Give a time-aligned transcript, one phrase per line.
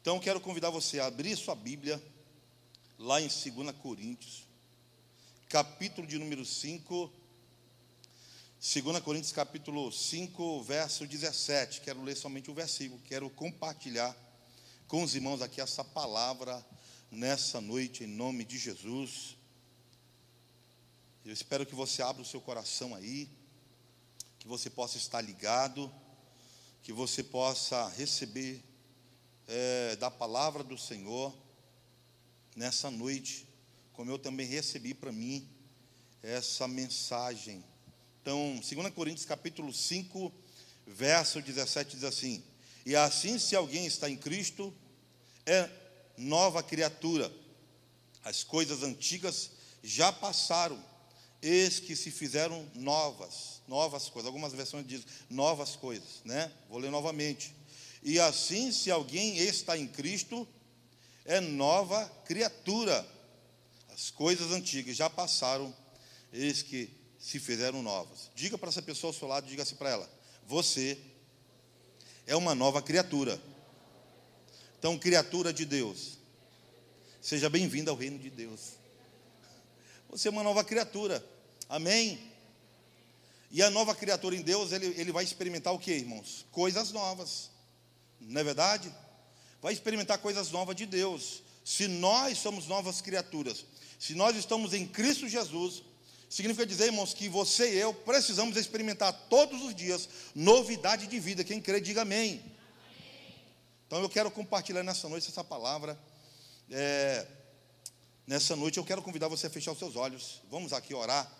[0.00, 2.02] Então quero convidar você a abrir sua Bíblia
[2.98, 4.44] lá em 2 Coríntios,
[5.48, 7.12] capítulo de número 5.
[8.60, 11.80] 2 Coríntios capítulo 5, verso 17.
[11.80, 14.16] Quero ler somente o versículo, quero compartilhar
[14.86, 16.64] com os irmãos aqui essa palavra
[17.10, 19.36] nessa noite, em nome de Jesus.
[21.24, 23.28] Eu espero que você abra o seu coração aí,
[24.38, 25.92] que você possa estar ligado,
[26.84, 28.62] que você possa receber
[29.48, 31.34] é, da palavra do Senhor
[32.54, 33.48] nessa noite,
[33.94, 35.48] como eu também recebi para mim
[36.22, 37.64] essa mensagem.
[38.20, 40.30] Então, 2 Coríntios capítulo 5,
[40.86, 42.44] verso 17 diz assim:
[42.84, 44.74] E assim, se alguém está em Cristo,
[45.46, 45.70] é
[46.16, 47.32] nova criatura.
[48.22, 50.82] As coisas antigas já passaram,
[51.40, 54.26] eis que se fizeram novas, novas coisas.
[54.26, 56.52] Algumas versões dizem novas coisas, né?
[56.68, 57.57] Vou ler novamente.
[58.08, 60.48] E assim, se alguém está em Cristo,
[61.26, 63.06] é nova criatura.
[63.90, 65.76] As coisas antigas já passaram,
[66.32, 68.30] eis que se fizeram novas.
[68.34, 70.10] Diga para essa pessoa ao seu lado, diga assim para ela:
[70.46, 70.96] Você
[72.26, 73.38] é uma nova criatura.
[74.78, 76.16] Então, criatura de Deus,
[77.20, 78.70] seja bem-vindo ao reino de Deus.
[80.08, 81.22] Você é uma nova criatura.
[81.68, 82.32] Amém?
[83.50, 86.46] E a nova criatura em Deus, ele, ele vai experimentar o que, irmãos?
[86.50, 87.57] Coisas novas.
[88.20, 88.92] Não é verdade?
[89.60, 91.42] Vai experimentar coisas novas de Deus.
[91.64, 93.64] Se nós somos novas criaturas,
[93.98, 95.82] se nós estamos em Cristo Jesus,
[96.28, 101.44] significa dizer, irmãos, que você e eu precisamos experimentar todos os dias novidade de vida.
[101.44, 102.42] Quem crê, diga amém.
[103.86, 105.98] Então eu quero compartilhar nessa noite essa palavra.
[106.70, 107.26] É,
[108.26, 110.42] nessa noite eu quero convidar você a fechar os seus olhos.
[110.50, 111.30] Vamos aqui orar,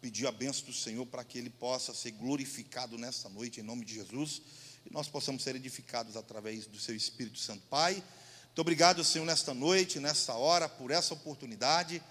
[0.00, 3.84] pedir a bênção do Senhor para que Ele possa ser glorificado nessa noite, em nome
[3.84, 4.42] de Jesus,
[4.84, 7.62] e nós possamos ser edificados através do Seu Espírito Santo.
[7.68, 12.02] Pai, muito obrigado, Senhor, nesta noite, nessa hora, por essa oportunidade.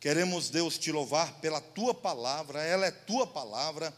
[0.00, 3.94] Queremos, Deus, te louvar pela tua palavra, ela é tua palavra.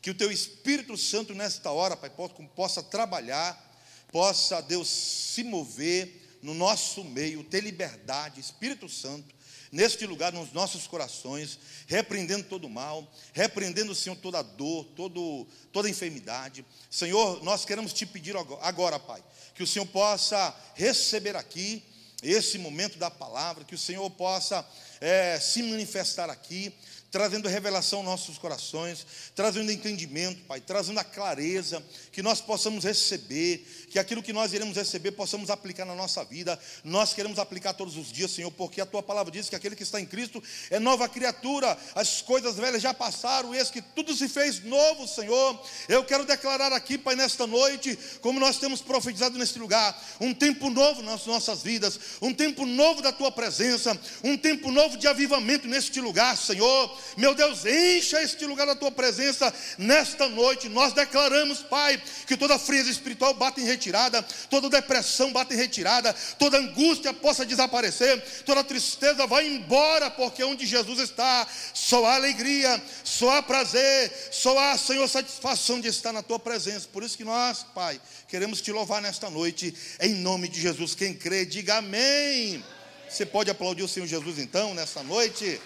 [0.00, 2.10] Que o teu Espírito Santo, nesta hora, Pai,
[2.54, 3.68] possa trabalhar,
[4.12, 9.34] possa, Deus, se mover no nosso meio, ter liberdade, Espírito Santo,
[9.70, 15.88] neste lugar, nos nossos corações, repreendendo todo o mal, repreendendo, Senhor, toda dor, todo, toda
[15.88, 16.64] enfermidade.
[16.90, 19.22] Senhor, nós queremos te pedir agora, Pai,
[19.54, 21.82] que o Senhor possa receber aqui
[22.22, 24.66] esse momento da palavra, que o Senhor possa
[25.00, 26.72] é, se manifestar aqui,
[27.10, 31.82] trazendo revelação aos nossos corações, trazendo entendimento, Pai, trazendo a clareza,
[32.12, 36.58] que nós possamos receber, que aquilo que nós iremos receber possamos aplicar na nossa vida.
[36.84, 39.82] Nós queremos aplicar todos os dias, Senhor, porque a tua palavra diz que aquele que
[39.82, 44.28] está em Cristo é nova criatura, as coisas velhas já passaram, eis que tudo se
[44.28, 45.58] fez novo, Senhor.
[45.88, 50.68] Eu quero declarar aqui, Pai, nesta noite, como nós temos profetizado neste lugar, um tempo
[50.68, 55.66] novo nas nossas vidas, um tempo novo da tua presença, um tempo novo de avivamento
[55.66, 56.97] neste lugar, Senhor.
[57.16, 60.68] Meu Deus, encha este lugar da tua presença nesta noite.
[60.68, 66.12] Nós declaramos, Pai, que toda frieza espiritual bate em retirada, toda depressão bate em retirada,
[66.38, 72.82] toda angústia possa desaparecer, toda tristeza vai embora, porque onde Jesus está, só há alegria,
[73.04, 76.88] só há prazer, só há, Senhor, satisfação de estar na tua presença.
[76.92, 80.94] Por isso que nós, Pai, queremos te louvar nesta noite, em nome de Jesus.
[80.94, 82.64] Quem crê, diga amém.
[83.08, 85.60] Você pode aplaudir o Senhor Jesus então, nessa noite?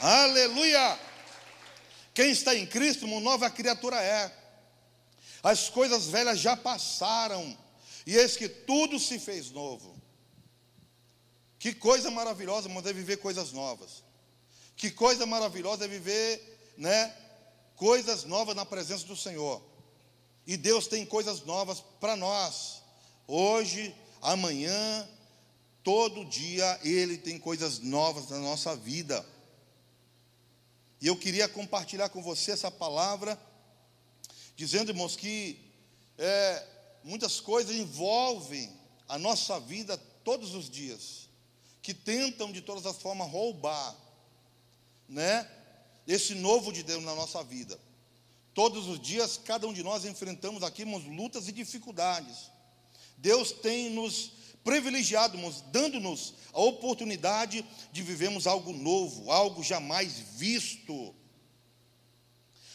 [0.00, 0.98] Aleluia!
[2.14, 4.34] Quem está em Cristo, uma nova criatura é.
[5.42, 7.56] As coisas velhas já passaram,
[8.06, 10.00] e eis que tudo se fez novo.
[11.58, 14.02] Que coisa maravilhosa, irmãos, é viver coisas novas.
[14.74, 17.14] Que coisa maravilhosa é viver, né,
[17.76, 19.62] coisas novas na presença do Senhor.
[20.46, 22.82] E Deus tem coisas novas para nós.
[23.26, 25.06] Hoje, amanhã,
[25.84, 29.24] todo dia Ele tem coisas novas na nossa vida.
[31.00, 33.40] E eu queria compartilhar com você essa palavra,
[34.54, 35.58] dizendo, irmãos, que
[36.18, 36.66] é,
[37.02, 38.70] muitas coisas envolvem
[39.08, 41.28] a nossa vida todos os dias,
[41.80, 43.96] que tentam de todas as formas roubar,
[45.08, 45.50] né?
[46.06, 47.80] Esse novo de Deus na nossa vida.
[48.52, 52.50] Todos os dias, cada um de nós enfrentamos aqui, irmãos, lutas e dificuldades.
[53.16, 54.32] Deus tem nos
[54.64, 55.38] privilegiado,
[55.72, 61.14] dando-nos a oportunidade de vivermos algo novo, algo jamais visto.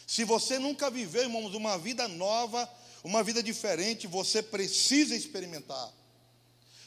[0.06, 2.68] Se você nunca viveu, irmãos, uma vida nova,
[3.02, 5.92] uma vida diferente, você precisa experimentar.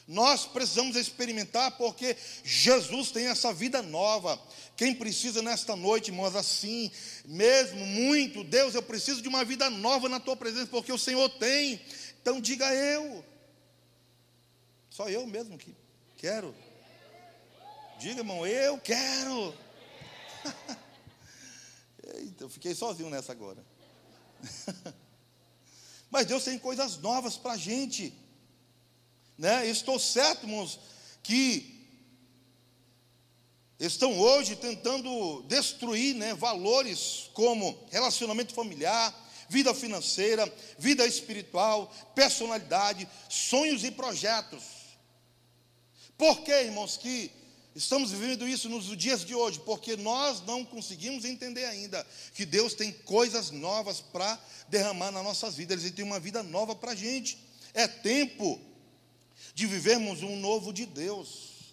[0.06, 4.40] Nós precisamos experimentar porque Jesus tem essa vida nova.
[4.76, 6.90] Quem precisa nesta noite, irmãos, assim,
[7.24, 11.28] mesmo muito, Deus, eu preciso de uma vida nova na tua presença, porque o Senhor
[11.28, 11.80] tem.
[12.20, 13.24] Então diga eu.
[15.00, 15.74] Só eu mesmo que
[16.18, 16.54] quero.
[17.98, 19.54] Diga, irmão, eu quero.
[22.16, 23.64] Eita, eu fiquei sozinho nessa agora.
[26.10, 28.12] Mas Deus tem coisas novas para a gente.
[29.38, 29.66] Né?
[29.68, 30.78] Estou certo, irmãos,
[31.22, 31.88] que
[33.78, 39.18] estão hoje tentando destruir né, valores como relacionamento familiar,
[39.48, 40.44] vida financeira,
[40.78, 44.79] vida espiritual, personalidade, sonhos e projetos.
[46.20, 47.30] Por que, irmãos, que
[47.74, 49.58] estamos vivendo isso nos dias de hoje?
[49.60, 54.38] Porque nós não conseguimos entender ainda que Deus tem coisas novas para
[54.68, 57.38] derramar nas nossas vidas, Ele tem uma vida nova para a gente.
[57.72, 58.60] É tempo
[59.54, 61.72] de vivermos um novo de Deus.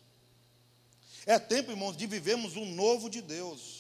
[1.25, 3.76] É tempo, irmãos, de vivermos um novo de Deus.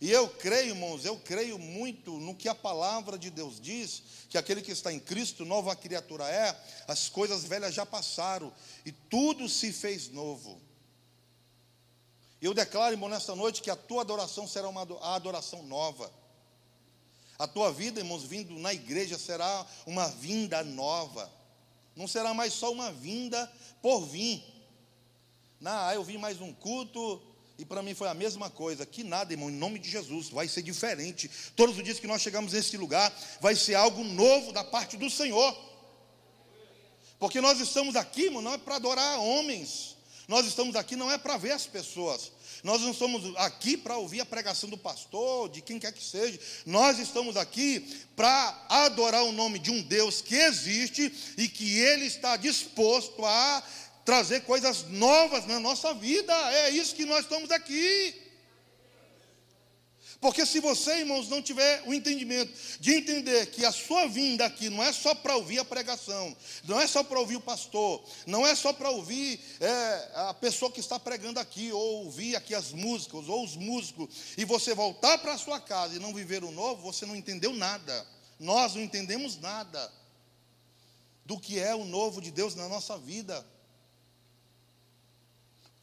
[0.00, 4.36] E eu creio, irmãos, eu creio muito no que a palavra de Deus diz, que
[4.36, 6.54] aquele que está em Cristo, nova criatura é,
[6.86, 8.52] as coisas velhas já passaram
[8.84, 10.60] e tudo se fez novo.
[12.42, 14.82] Eu declaro, irmão, nesta noite que a tua adoração será uma
[15.14, 16.12] adoração nova.
[17.38, 21.32] A tua vida, irmãos, vindo na igreja será uma vinda nova.
[21.94, 23.50] Não será mais só uma vinda
[23.80, 24.56] por vir
[25.60, 27.20] não, eu vim mais um culto
[27.58, 28.84] e para mim foi a mesma coisa.
[28.84, 31.30] Que nada, irmão, em nome de Jesus, vai ser diferente.
[31.54, 35.08] Todos os dias que nós chegamos nesse lugar, vai ser algo novo da parte do
[35.08, 35.56] Senhor.
[37.18, 39.96] Porque nós estamos aqui, irmão, não é para adorar homens.
[40.28, 42.32] Nós estamos aqui não é para ver as pessoas.
[42.64, 46.38] Nós não estamos aqui para ouvir a pregação do pastor, de quem quer que seja.
[46.64, 47.80] Nós estamos aqui
[48.16, 53.62] para adorar o nome de um Deus que existe e que Ele está disposto a
[54.06, 56.32] trazer coisas novas na nossa vida.
[56.52, 58.22] É isso que nós estamos aqui.
[60.20, 62.50] Porque se você, irmãos, não tiver o entendimento
[62.80, 66.80] de entender que a sua vinda aqui não é só para ouvir a pregação, não
[66.80, 70.80] é só para ouvir o pastor, não é só para ouvir é, a pessoa que
[70.80, 74.08] está pregando aqui, ou ouvir aqui as músicas, ou os músicos,
[74.38, 77.52] e você voltar para a sua casa e não viver o novo, você não entendeu
[77.52, 78.06] nada.
[78.38, 79.92] Nós não entendemos nada
[81.26, 83.44] do que é o novo de Deus na nossa vida.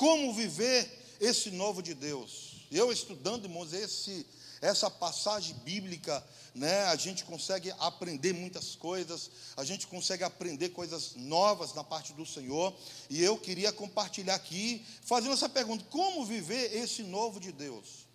[0.04, 2.68] Como viver esse novo de Deus?
[2.70, 4.28] Eu estudando, irmãos, esse,
[4.60, 6.22] essa passagem bíblica,
[6.54, 12.12] né, a gente consegue aprender muitas coisas, a gente consegue aprender coisas novas na parte
[12.12, 12.76] do Senhor,
[13.10, 18.06] e eu queria compartilhar aqui, fazendo essa pergunta: como viver esse novo de Deus?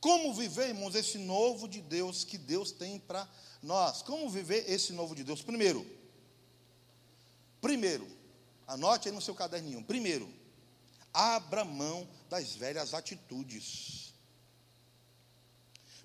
[0.00, 3.28] Como viver, irmãos, esse novo de Deus que Deus tem para
[3.62, 4.02] nós?
[4.02, 5.40] Como viver esse novo de Deus?
[5.40, 5.86] Primeiro,
[7.60, 8.18] primeiro,
[8.70, 9.82] Anote aí no seu caderninho.
[9.82, 10.32] Primeiro,
[11.12, 14.14] abra mão das velhas atitudes.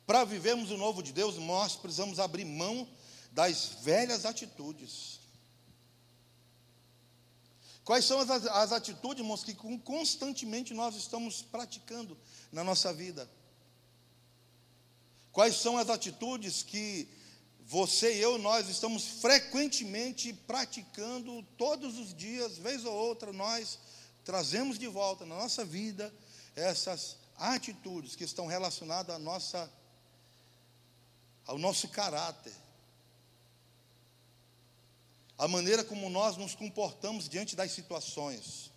[0.04, 2.88] Para vivermos o novo de Deus, nós precisamos abrir mão
[3.32, 5.20] das velhas atitudes.
[7.84, 12.18] Quais são as, as atitudes, irmãos, que constantemente nós estamos praticando
[12.52, 13.30] na nossa vida?
[15.32, 17.08] Quais são as atitudes que
[17.68, 23.80] você e eu, nós estamos frequentemente praticando todos os dias, vez ou outra, nós
[24.24, 26.14] trazemos de volta na nossa vida
[26.56, 29.72] essas atitudes que estão relacionadas à nossa,
[31.48, 32.54] ao nosso caráter,
[35.36, 38.72] a maneira como nós nos comportamos diante das situações,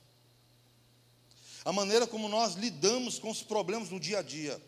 [1.63, 4.61] a maneira como nós lidamos com os problemas do dia a dia.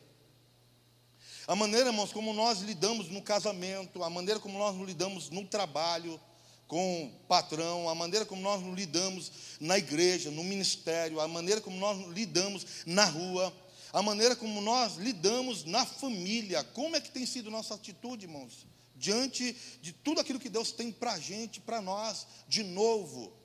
[1.50, 6.20] A maneira, irmãos, como nós lidamos no casamento, a maneira como nós lidamos no trabalho
[6.68, 11.76] com o patrão, a maneira como nós lidamos na igreja, no ministério, a maneira como
[11.76, 13.52] nós lidamos na rua,
[13.92, 16.62] a maneira como nós lidamos na família.
[16.62, 18.64] Como é que tem sido nossa atitude, irmãos?
[18.94, 19.52] Diante
[19.82, 23.39] de tudo aquilo que Deus tem para a gente, para nós, de novo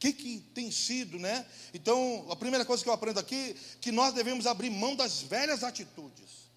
[0.00, 1.46] que, que tem sido, né?
[1.74, 5.62] Então, a primeira coisa que eu aprendo aqui, que nós devemos abrir mão das velhas
[5.62, 6.50] atitudes.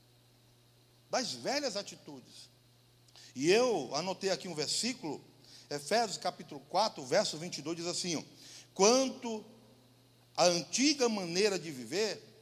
[1.10, 2.50] Das velhas atitudes.
[3.36, 5.22] E eu anotei aqui um versículo,
[5.70, 8.24] Efésios capítulo 4, verso 22, diz assim: ó,
[8.74, 9.44] Quanto
[10.38, 12.33] à antiga maneira de viver,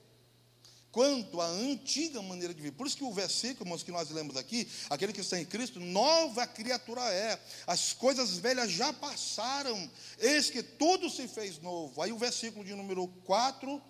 [0.92, 2.76] quanto à antiga maneira de viver.
[2.76, 5.80] Por isso que o versículo, irmãos, que nós lemos aqui, aquele que está em Cristo,
[5.80, 7.40] nova criatura é.
[7.66, 12.02] As coisas velhas já passaram, eis que tudo se fez novo.
[12.02, 13.82] Aí o versículo de número 4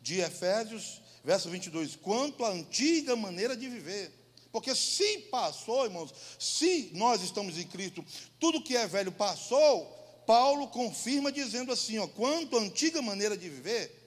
[0.00, 4.12] de Efésios, verso 22, quanto à antiga maneira de viver.
[4.50, 8.04] Porque se passou, irmãos, se nós estamos em Cristo,
[8.38, 9.86] tudo que é velho passou,
[10.26, 14.01] Paulo confirma dizendo assim, ó, quanto à antiga maneira de viver,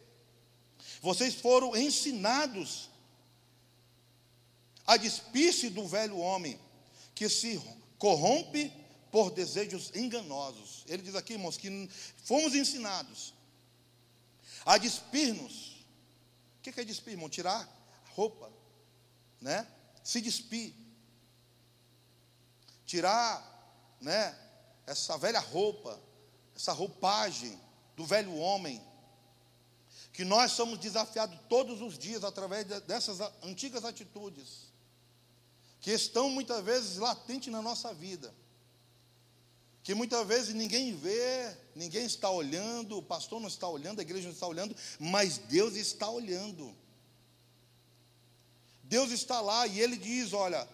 [1.05, 2.89] vocês foram ensinados
[4.87, 6.59] a despir-se do velho homem,
[7.13, 7.61] que se
[7.99, 8.73] corrompe
[9.11, 10.83] por desejos enganosos.
[10.87, 11.87] Ele diz aqui, irmãos, que
[12.23, 13.35] fomos ensinados
[14.65, 15.85] a despir-nos.
[16.57, 17.29] O que é despir, irmão?
[17.29, 17.69] Tirar
[18.15, 18.51] roupa,
[19.39, 19.67] né?
[20.03, 20.73] Se despir.
[22.83, 24.35] Tirar, né?
[24.87, 26.01] Essa velha roupa,
[26.55, 27.61] essa roupagem
[27.95, 28.81] do velho homem.
[30.15, 34.73] Que nós somos desafiados todos os dias através dessas antigas atitudes.
[35.79, 38.33] Que estão muitas vezes latentes na nossa vida
[39.85, 44.25] que muitas vezes ninguém vê, ninguém está olhando, o pastor não está olhando, a igreja
[44.25, 46.75] não está olhando, mas Deus está olhando.
[48.83, 50.67] Deus está lá e ele diz: Olha,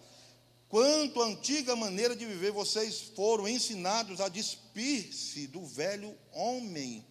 [0.66, 7.06] quanto à antiga maneira de viver, vocês foram ensinados a despir-se do velho homem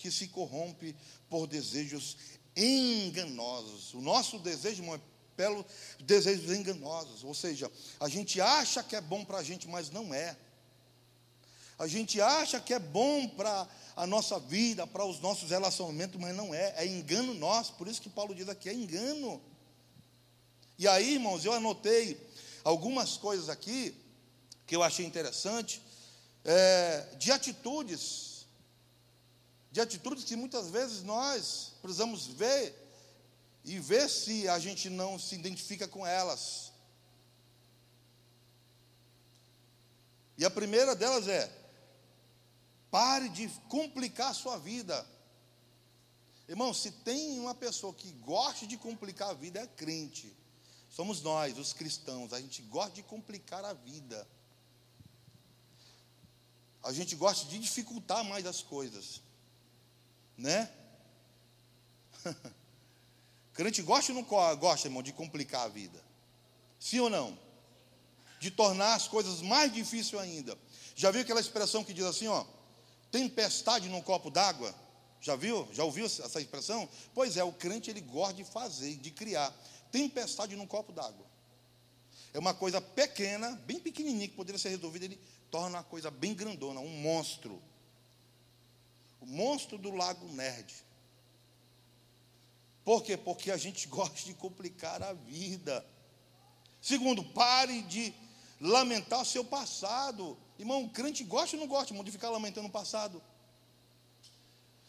[0.00, 0.96] que se corrompe
[1.28, 2.16] por desejos
[2.56, 3.92] enganosos.
[3.92, 5.00] O nosso desejo, irmão, é
[5.36, 5.64] pelo
[6.00, 10.12] desejos enganosos, ou seja, a gente acha que é bom para a gente, mas não
[10.12, 10.36] é.
[11.78, 16.34] A gente acha que é bom para a nossa vida, para os nossos relacionamentos, mas
[16.34, 17.74] não é, é engano nosso.
[17.74, 19.40] Por isso que Paulo diz aqui: é engano.
[20.78, 22.18] E aí, irmãos, eu anotei
[22.64, 23.94] algumas coisas aqui
[24.66, 25.82] que eu achei interessante,
[26.44, 28.29] é, de atitudes,
[29.70, 32.74] de atitudes que muitas vezes nós precisamos ver
[33.64, 36.72] e ver se a gente não se identifica com elas.
[40.36, 41.60] E a primeira delas é
[42.90, 45.06] Pare de complicar a sua vida.
[46.48, 50.36] Irmão, se tem uma pessoa que gosta de complicar a vida, é crente.
[50.88, 52.32] Somos nós, os cristãos.
[52.32, 54.26] A gente gosta de complicar a vida.
[56.82, 59.22] A gente gosta de dificultar mais as coisas.
[60.40, 60.70] Né?
[63.52, 66.02] crente gosta ou não gosta, irmão, de complicar a vida?
[66.78, 67.38] Sim ou não?
[68.40, 70.56] De tornar as coisas mais difíceis ainda.
[70.96, 72.46] Já viu aquela expressão que diz assim, ó?
[73.10, 74.74] tempestade num copo d'água.
[75.20, 75.68] Já viu?
[75.72, 76.88] Já ouviu essa expressão?
[77.14, 79.54] Pois é, o crente ele gosta de fazer, de criar
[79.92, 81.26] tempestade num copo d'água.
[82.32, 85.20] É uma coisa pequena, bem pequenininha que poderia ser resolvida, ele
[85.50, 87.60] torna uma coisa bem grandona, um monstro.
[89.20, 90.74] O monstro do lago Nerd.
[92.84, 93.16] Por quê?
[93.16, 95.84] Porque a gente gosta de complicar a vida.
[96.80, 98.14] Segundo, pare de
[98.60, 100.36] lamentar o seu passado.
[100.58, 103.22] Irmão, crente gosta ou não gosta, irmão, de ficar lamentando o passado?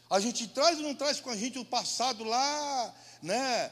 [0.10, 3.72] A gente traz ou não traz com a gente o passado lá, né?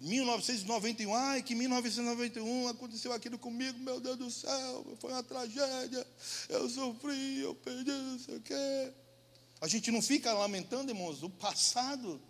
[0.00, 6.06] 1991, ai, que 1991 aconteceu aquilo comigo, meu Deus do céu, foi uma tragédia,
[6.48, 8.92] eu sofri, eu perdi, não sei o quê.
[9.60, 12.20] A gente não fica lamentando, irmãos, o passado,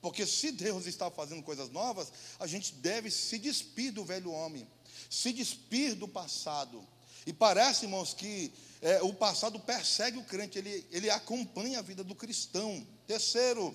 [0.00, 4.68] porque se Deus está fazendo coisas novas, a gente deve se despir do velho homem,
[5.10, 6.86] se despir do passado.
[7.26, 12.04] E parece, irmãos, que é, o passado persegue o crente, ele, ele acompanha a vida
[12.04, 12.86] do cristão.
[13.06, 13.74] Terceiro,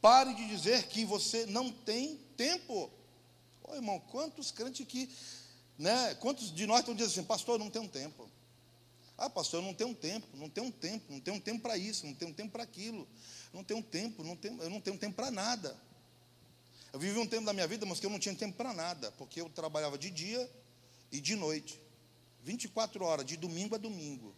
[0.00, 2.90] pare de dizer que você não tem tempo.
[3.62, 5.08] Ô irmão, quantos crentes que,
[5.78, 8.30] né, quantos de nós estão dizendo assim, pastor, eu não tenho tempo.
[9.20, 12.14] Ah, pastor, eu não tenho tempo, não tenho tempo, não tenho tempo para isso, não
[12.14, 13.06] tenho tempo para aquilo,
[13.52, 15.78] não tenho tempo, não tenho, eu não tenho tempo para nada.
[16.90, 19.12] Eu vivi um tempo da minha vida, mas que eu não tinha tempo para nada,
[19.12, 20.50] porque eu trabalhava de dia
[21.12, 21.78] e de noite.
[22.42, 24.34] 24 horas, de domingo a domingo.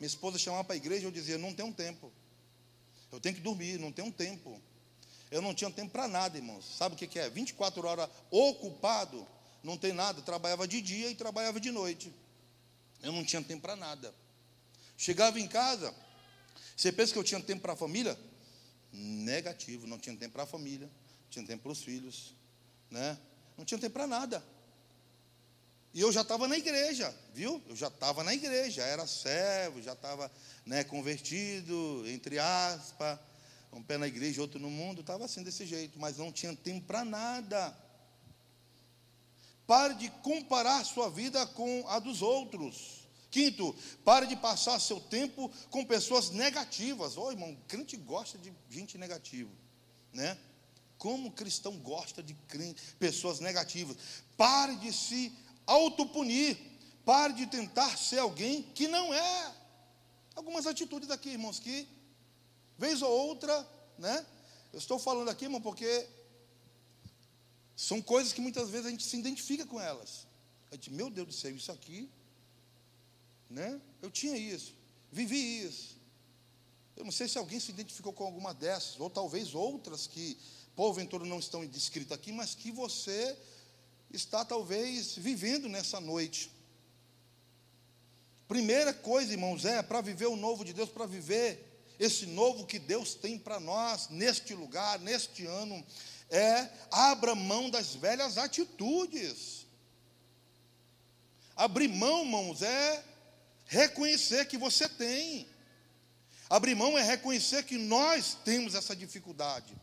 [0.00, 2.10] Minha esposa chamava para a igreja e eu dizia: não tenho tempo.
[3.12, 4.58] Eu tenho que dormir, não tenho tempo.
[5.30, 6.64] Eu não tinha tempo para nada, irmãos.
[6.64, 7.28] Sabe o que, que é?
[7.28, 9.28] 24 horas ocupado,
[9.62, 10.22] não tem nada.
[10.22, 12.10] trabalhava de dia e trabalhava de noite.
[13.02, 14.14] Eu não tinha tempo para nada.
[14.96, 15.92] Chegava em casa,
[16.76, 18.18] você pensa que eu tinha tempo para a família?
[18.92, 22.34] Negativo, não tinha tempo para a família, não tinha tempo para os filhos,
[22.90, 23.18] né?
[23.56, 24.44] Não tinha tempo para nada.
[25.94, 27.62] E eu já estava na igreja, viu?
[27.68, 30.30] Eu já estava na igreja, era servo, já estava
[30.64, 33.18] né, convertido, entre aspas,
[33.72, 36.86] um pé na igreja, outro no mundo, estava assim desse jeito, mas não tinha tempo
[36.86, 37.76] para nada.
[39.72, 43.08] Pare de comparar sua vida com a dos outros.
[43.30, 43.74] Quinto,
[44.04, 47.16] pare de passar seu tempo com pessoas negativas.
[47.16, 49.50] Ô oh, irmão, crente gosta de gente negativa,
[50.12, 50.36] né?
[50.98, 52.36] Como cristão gosta de
[52.98, 53.96] pessoas negativas.
[54.36, 55.32] Pare de se
[55.66, 56.58] autopunir.
[57.02, 59.54] Pare de tentar ser alguém que não é.
[60.34, 61.88] Algumas atitudes aqui, irmãos, que,
[62.76, 64.26] vez ou outra, né?
[64.70, 66.06] Eu estou falando aqui, irmão, porque
[67.82, 70.24] são coisas que muitas vezes a gente se identifica com elas.
[70.70, 72.08] A gente, meu Deus do céu, isso aqui,
[73.50, 73.80] né?
[74.00, 74.72] Eu tinha isso,
[75.10, 76.00] vivi isso.
[76.94, 80.38] Eu não sei se alguém se identificou com alguma dessas, ou talvez outras que,
[80.76, 83.36] porventura, não estão descritas aqui, mas que você
[84.12, 86.52] está talvez vivendo nessa noite.
[88.46, 92.78] Primeira coisa, irmãos, é para viver o novo de Deus, para viver esse novo que
[92.78, 95.84] Deus tem para nós, neste lugar, neste ano,
[96.32, 99.66] é abra mão das velhas atitudes.
[101.54, 103.04] Abrir mão, irmãos, é
[103.66, 105.46] reconhecer que você tem.
[106.48, 109.76] Abrir mão é reconhecer que nós temos essa dificuldade.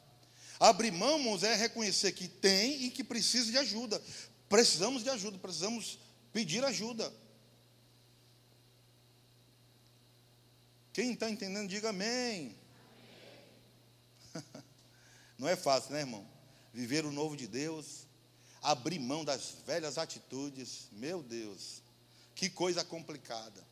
[0.60, 4.02] Abrir mão, irmãos, é reconhecer que tem e que precisa de ajuda.
[4.50, 6.00] Precisamos de ajuda, precisamos
[6.34, 7.14] pedir ajuda.
[10.92, 12.58] Quem está entendendo, diga amém.
[15.38, 16.39] Não é fácil, né, irmão?
[16.74, 18.08] Viver o novo de Deus,
[18.62, 21.82] abrir mão das velhas atitudes, meu Deus,
[22.36, 23.68] que coisa complicada.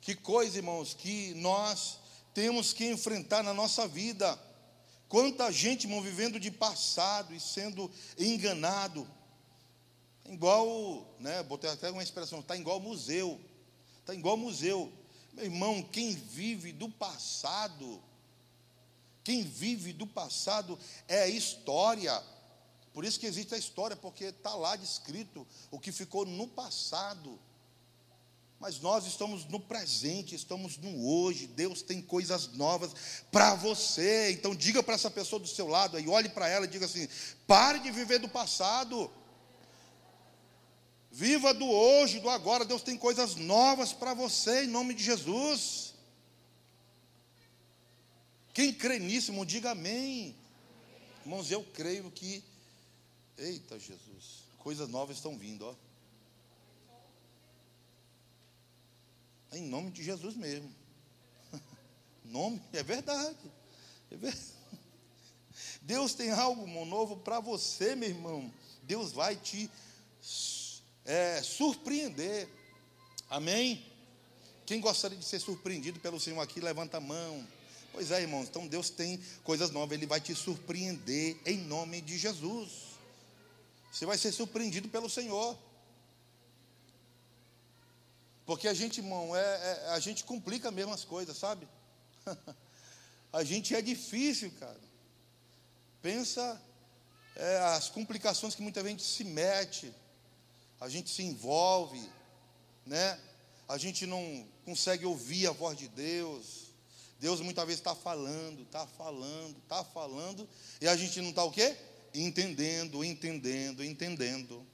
[0.00, 1.98] Que coisa, irmãos, que nós
[2.32, 4.38] temos que enfrentar na nossa vida.
[5.08, 9.06] Quanta gente, irmão, vivendo de passado e sendo enganado.
[10.24, 13.40] Igual, né, botei até uma expressão, está igual museu.
[14.00, 14.92] Está igual museu.
[15.32, 18.02] Meu irmão, quem vive do passado,
[19.22, 22.22] quem vive do passado é a história.
[22.92, 27.38] Por isso que existe a história, porque está lá descrito o que ficou no passado.
[28.58, 31.46] Mas nós estamos no presente, estamos no hoje.
[31.46, 32.92] Deus tem coisas novas
[33.32, 34.32] para você.
[34.32, 37.08] Então diga para essa pessoa do seu lado aí, olhe para ela e diga assim:
[37.46, 39.10] pare de viver do passado.
[41.10, 42.64] Viva do hoje, do agora.
[42.64, 45.89] Deus tem coisas novas para você em nome de Jesus.
[48.60, 50.36] Quem crê nisso, irmão, diga amém.
[51.22, 52.44] Irmãos, eu creio que,
[53.38, 55.74] eita Jesus, coisas novas estão vindo, ó.
[59.56, 60.70] Em nome de Jesus mesmo.
[62.22, 63.50] Nome, é verdade.
[64.10, 64.52] É verdade.
[65.80, 68.52] Deus tem algo novo para você, meu irmão.
[68.82, 69.70] Deus vai te
[71.06, 72.46] é, surpreender.
[73.30, 73.90] Amém?
[74.66, 77.48] Quem gostaria de ser surpreendido pelo Senhor aqui, levanta a mão.
[77.92, 82.16] Pois é, irmãos, então Deus tem coisas novas, Ele vai te surpreender em nome de
[82.16, 82.70] Jesus.
[83.90, 85.58] Você vai ser surpreendido pelo Senhor.
[88.46, 91.68] Porque a gente, irmão, é, é, a gente complica mesmo as coisas, sabe?
[93.32, 94.80] a gente é difícil, cara.
[96.02, 96.60] Pensa
[97.36, 99.94] é, as complicações que muita gente se mete,
[100.80, 102.00] a gente se envolve,
[102.86, 103.20] né?
[103.68, 106.69] A gente não consegue ouvir a voz de Deus.
[107.20, 110.48] Deus muitas vezes está falando, está falando, está falando,
[110.80, 111.76] e a gente não está o quê?
[112.14, 114.66] Entendendo, entendendo, entendendo.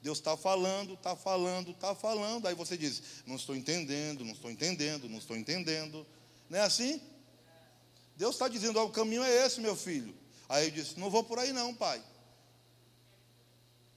[0.00, 2.46] Deus está falando, está falando, está falando.
[2.46, 6.06] Aí você diz: Não estou entendendo, não estou entendendo, não estou entendendo.
[6.48, 7.02] Não é assim?
[8.16, 10.14] Deus está dizendo: oh, O caminho é esse, meu filho.
[10.48, 12.00] Aí eu disse: Não vou por aí, não, pai.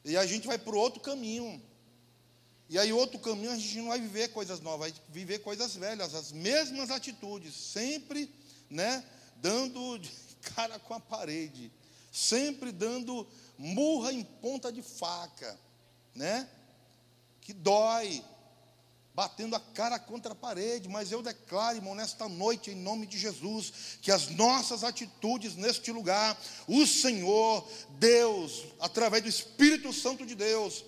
[0.04, 1.62] E a gente vai para o outro caminho.
[2.72, 6.16] E aí, outro caminho, a gente não vai viver coisas novas, vai viver coisas velhas,
[6.16, 8.34] as mesmas atitudes, sempre,
[8.68, 9.04] né,
[9.36, 10.10] dando de
[10.56, 11.72] cara com a parede,
[12.12, 13.28] sempre dando
[13.60, 15.60] murra em ponta de faca
[16.16, 16.48] né?
[17.42, 18.24] Que dói,
[19.14, 23.18] batendo a cara contra a parede, mas eu declaro, irmão, nesta noite, em nome de
[23.18, 30.36] Jesus, que as nossas atitudes neste lugar, o Senhor, Deus, através do Espírito Santo de
[30.36, 30.86] Deus,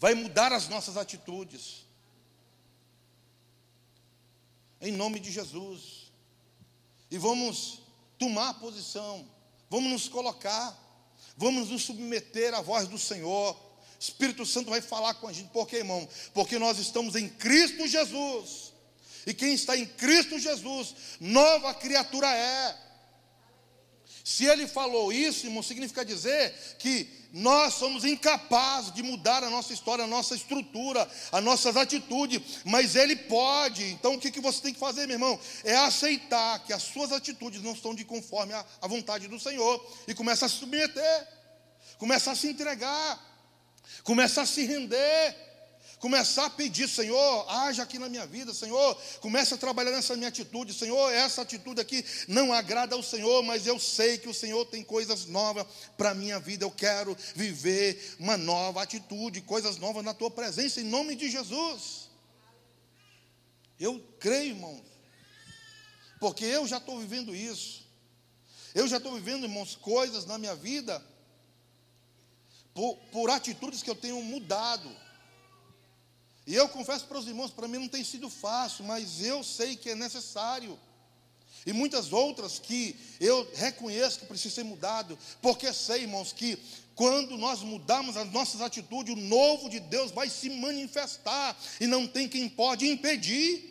[0.00, 1.86] vai mudar as nossas atitudes.
[4.80, 6.10] Em nome de Jesus.
[7.08, 7.82] E vamos
[8.18, 9.28] tomar posição,
[9.68, 10.76] vamos nos colocar,
[11.36, 15.50] vamos nos submeter à voz do Senhor Espírito Santo vai falar com a gente.
[15.50, 16.08] Por quê, irmão?
[16.32, 18.72] Porque nós estamos em Cristo Jesus.
[19.26, 22.89] E quem está em Cristo Jesus, nova criatura é.
[24.24, 29.72] Se ele falou isso, irmão, significa dizer que nós somos incapazes de mudar a nossa
[29.72, 33.84] história, a nossa estrutura, as nossas atitudes, mas ele pode.
[33.92, 35.38] Então o que, que você tem que fazer, meu irmão?
[35.64, 40.14] É aceitar que as suas atitudes não estão de conforme à vontade do Senhor e
[40.14, 41.28] começa a se submeter,
[41.98, 43.30] começa a se entregar
[44.04, 45.36] começar a se render,
[46.00, 50.28] começar a pedir, Senhor, haja aqui na minha vida, Senhor, começa a trabalhar nessa minha
[50.28, 54.64] atitude, Senhor, essa atitude aqui não agrada ao Senhor, mas eu sei que o Senhor
[54.64, 55.66] tem coisas novas
[55.98, 60.80] para a minha vida, eu quero viver uma nova atitude, coisas novas na tua presença,
[60.80, 62.08] em nome de Jesus.
[63.78, 64.82] Eu creio, irmãos,
[66.18, 67.86] porque eu já estou vivendo isso,
[68.74, 71.04] eu já estou vivendo, irmãos, coisas na minha vida
[72.72, 74.90] por, por atitudes que eu tenho mudado.
[76.50, 79.76] E eu confesso para os irmãos, para mim não tem sido fácil, mas eu sei
[79.76, 80.76] que é necessário.
[81.64, 86.58] E muitas outras que eu reconheço que precisa ser mudado, porque sei, irmãos, que
[86.96, 92.06] Quando nós mudarmos as nossas atitudes, o novo de Deus vai se manifestar e não
[92.06, 93.69] tem quem pode impedir.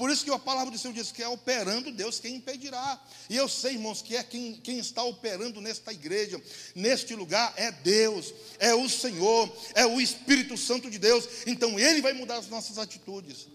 [0.00, 2.98] Por isso que a palavra do Senhor diz que é operando Deus quem impedirá.
[3.28, 6.42] E eu sei, irmãos, que é quem, quem está operando nesta igreja,
[6.74, 11.28] neste lugar, é Deus, é o Senhor, é o Espírito Santo de Deus.
[11.46, 13.46] Então Ele vai mudar as nossas atitudes.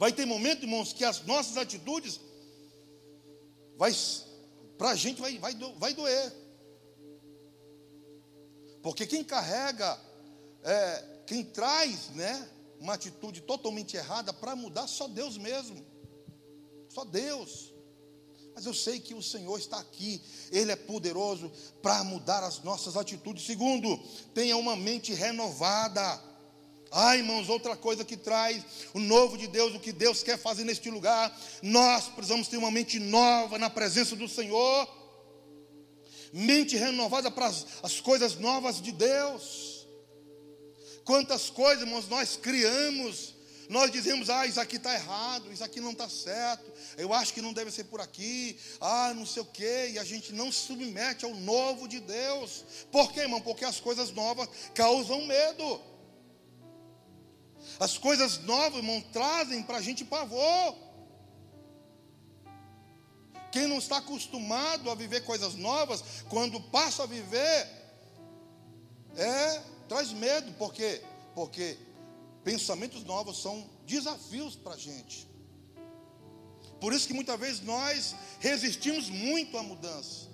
[0.00, 2.18] Vai ter momento, irmãos, que as nossas atitudes
[3.76, 3.92] vai
[4.76, 6.32] para a gente vai, vai, vai doer.
[8.82, 9.96] Porque quem carrega,
[10.64, 12.48] é, quem traz, né,
[12.82, 15.86] uma atitude totalmente errada para mudar, só Deus mesmo.
[16.88, 17.72] Só Deus.
[18.54, 22.96] Mas eu sei que o Senhor está aqui, Ele é poderoso para mudar as nossas
[22.96, 23.46] atitudes.
[23.46, 23.96] Segundo,
[24.34, 26.20] tenha uma mente renovada.
[26.90, 30.64] Ah, irmãos, outra coisa que traz o novo de Deus, o que Deus quer fazer
[30.64, 34.88] neste lugar, nós precisamos ter uma mente nova na presença do Senhor,
[36.32, 39.71] mente renovada para as, as coisas novas de Deus.
[41.04, 43.34] Quantas coisas, irmãos, nós criamos.
[43.68, 47.40] Nós dizemos, ah, isso aqui está errado, isso aqui não está certo, eu acho que
[47.40, 50.66] não deve ser por aqui, ah, não sei o quê, e a gente não se
[50.66, 52.64] submete ao novo de Deus.
[52.90, 53.40] Por quê, irmão?
[53.40, 55.80] Porque as coisas novas causam medo.
[57.80, 60.76] As coisas novas, irmão, trazem para a gente pavor.
[63.50, 67.68] Quem não está acostumado a viver coisas novas, quando passa a viver,
[69.16, 71.02] é traz medo, por quê?
[71.34, 71.76] Porque
[72.42, 75.28] pensamentos novos são desafios para a gente.
[76.80, 80.31] Por isso que muitas vezes nós resistimos muito à mudança.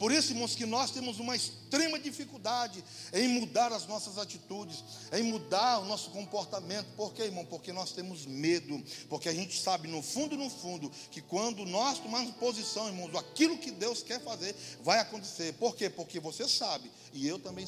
[0.00, 2.82] Por isso, irmãos, que nós temos uma extrema dificuldade
[3.12, 4.82] em mudar as nossas atitudes,
[5.12, 6.86] em mudar o nosso comportamento.
[6.96, 7.44] Por quê, irmão?
[7.44, 8.82] Porque nós temos medo.
[9.10, 13.58] Porque a gente sabe, no fundo, no fundo, que quando nós tomarmos posição, irmãos, aquilo
[13.58, 15.52] que Deus quer fazer vai acontecer.
[15.52, 15.90] Por quê?
[15.90, 17.66] Porque você sabe, e eu também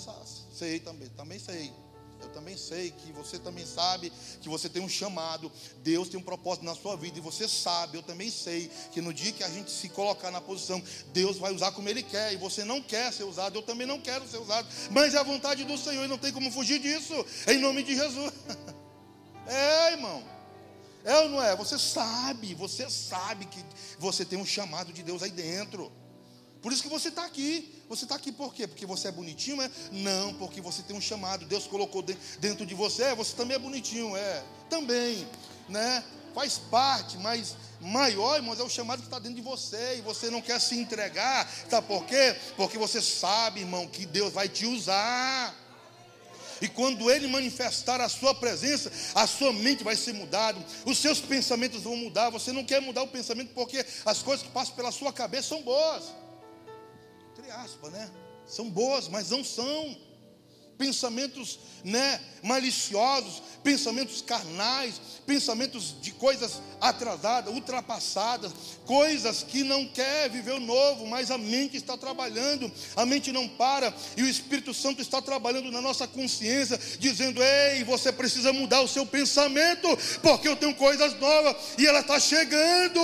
[0.54, 1.70] sei, também, também sei
[2.22, 5.50] eu também sei que você também sabe que você tem um chamado,
[5.82, 9.12] Deus tem um propósito na sua vida, e você sabe, eu também sei que no
[9.12, 10.82] dia que a gente se colocar na posição,
[11.12, 14.00] Deus vai usar como Ele quer, e você não quer ser usado, eu também não
[14.00, 17.14] quero ser usado, mas é a vontade do Senhor, e não tem como fugir disso,
[17.46, 18.32] em nome de Jesus.
[19.44, 20.22] É, irmão.
[21.04, 21.56] É ou não é?
[21.56, 23.58] Você sabe, você sabe que
[23.98, 25.90] você tem um chamado de Deus aí dentro.
[26.62, 27.74] Por isso que você está aqui.
[27.88, 28.68] Você está aqui por quê?
[28.68, 29.68] Porque você é bonitinho, é?
[29.90, 31.44] Não, porque você tem um chamado.
[31.44, 32.02] Deus colocou
[32.38, 33.02] dentro de você.
[33.02, 34.44] É, você também é bonitinho, é.
[34.70, 35.26] Também,
[35.68, 36.04] né?
[36.32, 39.96] Faz parte, mas maior, irmãos, é o chamado que está dentro de você.
[39.98, 41.50] E você não quer se entregar.
[41.68, 42.36] Sabe por quê?
[42.56, 45.54] Porque você sabe, irmão, que Deus vai te usar.
[46.60, 51.18] E quando Ele manifestar a sua presença, a sua mente vai ser mudada, os seus
[51.18, 52.30] pensamentos vão mudar.
[52.30, 55.60] Você não quer mudar o pensamento porque as coisas que passam pela sua cabeça são
[55.60, 56.22] boas
[57.52, 58.10] aspas, né?
[58.46, 59.96] São boas, mas não são.
[60.78, 68.52] Pensamentos, né, maliciosos, pensamentos carnais, pensamentos de coisas atrasadas, ultrapassadas,
[68.84, 73.46] coisas que não quer viver o novo, mas a mente está trabalhando, a mente não
[73.48, 78.80] para, e o Espírito Santo está trabalhando na nossa consciência, dizendo: "Ei, você precisa mudar
[78.80, 79.86] o seu pensamento,
[80.20, 83.00] porque eu tenho coisas novas e ela está chegando".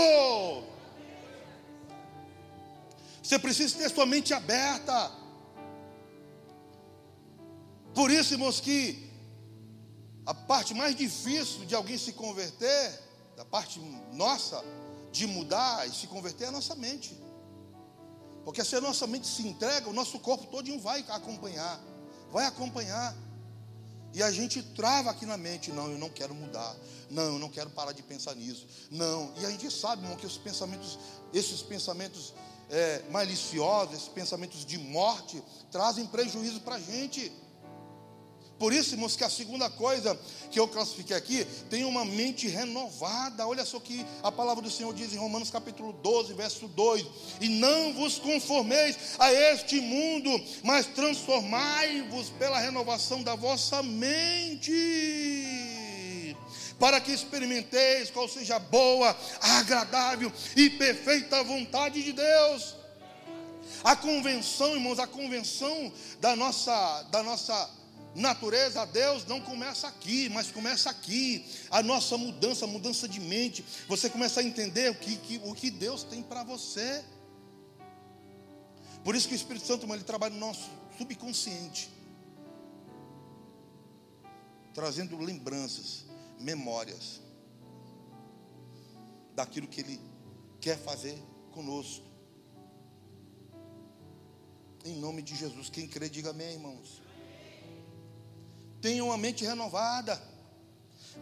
[3.29, 5.13] Você precisa ter sua mente aberta.
[7.95, 9.07] Por isso, irmãos, que
[10.25, 12.99] a parte mais difícil de alguém se converter,
[13.37, 13.81] da parte
[14.15, 14.65] nossa,
[15.13, 17.21] de mudar e se converter, é a nossa mente.
[18.47, 21.79] Porque se a nossa mente se entrega, o nosso corpo todo vai acompanhar.
[22.33, 23.15] Vai acompanhar.
[24.15, 26.75] E a gente trava aqui na mente, não, eu não quero mudar.
[27.11, 28.67] Não, eu não quero parar de pensar nisso.
[28.91, 29.35] Não.
[29.37, 30.99] E a gente sabe, irmão, que os pensamentos,
[31.35, 32.33] esses pensamentos
[32.71, 37.33] é, maliciosos, esses pensamentos de morte, trazem prejuízo para a gente.
[38.59, 40.19] Por isso, irmãos, que a segunda coisa
[40.51, 43.47] que eu classifiquei aqui, tem uma mente renovada.
[43.47, 47.07] Olha só que a palavra do Senhor diz em Romanos capítulo 12, verso 2:
[47.41, 55.88] E não vos conformeis a este mundo, mas transformai-vos pela renovação da vossa mente
[56.79, 62.77] para que experimenteis qual seja a boa, agradável e perfeita vontade de Deus.
[63.83, 67.71] A convenção, irmãos, a convenção da nossa, da nossa
[68.15, 71.45] natureza a Deus não começa aqui, mas começa aqui.
[71.71, 73.65] A nossa mudança, a mudança de mente.
[73.89, 77.05] Você começa a entender o que, que o que Deus tem para você.
[79.05, 81.89] Por isso que o Espírito Santo irmão, ele trabalha no nosso subconsciente,
[84.75, 86.08] trazendo lembranças
[86.41, 87.21] memórias
[89.35, 90.01] daquilo que Ele
[90.61, 91.17] quer fazer
[91.53, 92.05] conosco.
[94.85, 95.69] Em nome de Jesus.
[95.69, 97.03] Quem crê, diga amém, irmãos.
[98.81, 100.21] Tenha uma mente renovada.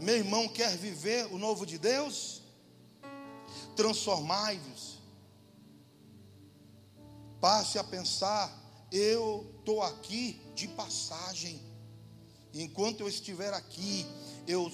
[0.00, 2.42] Meu irmão quer viver o novo de Deus?
[3.74, 4.98] Transformai-vos.
[7.40, 8.52] Passe a pensar:
[8.92, 11.60] eu estou aqui de passagem.
[12.52, 14.06] Enquanto eu estiver aqui,
[14.46, 14.70] eu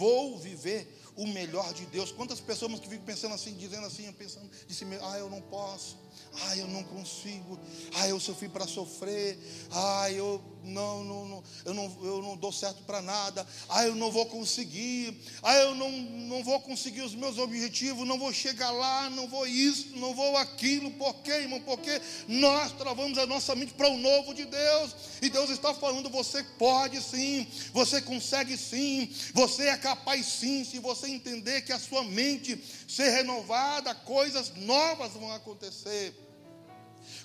[0.00, 2.10] vou viver o melhor de Deus.
[2.10, 4.48] Quantas pessoas que ficam pensando assim, dizendo assim, pensando
[4.86, 5.98] mesmo, ah, eu não posso,
[6.42, 7.60] ah, eu não consigo,
[7.96, 9.38] ah, eu sofri para sofrer,
[9.70, 13.94] ah, eu não, não, não, eu não, eu não dou certo para nada, ah, eu
[13.94, 18.70] não vou conseguir, ah, eu não, não vou conseguir os meus objetivos, não vou chegar
[18.70, 21.60] lá, não vou isso, não vou aquilo, por quê, irmão?
[21.60, 26.08] Porque nós travamos a nossa mente para o novo de Deus, e Deus está falando,
[26.10, 31.78] você pode sim, você consegue sim, você é capaz sim, se você entender que a
[31.78, 36.29] sua mente ser renovada, coisas novas vão acontecer.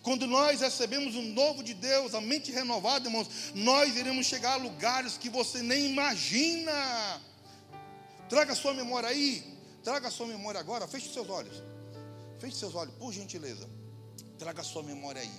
[0.02, 4.58] Quando nós recebemos um novo de Deus, a mente renovada, irmãos, nós iremos chegar a
[4.58, 7.22] lugares que você nem imagina.
[8.30, 9.44] Traga a sua memória aí,
[9.84, 11.62] traga a sua memória agora, feche seus olhos.
[12.40, 13.70] Feche seus olhos, por gentileza.
[14.38, 15.32] Traga a sua memória aí.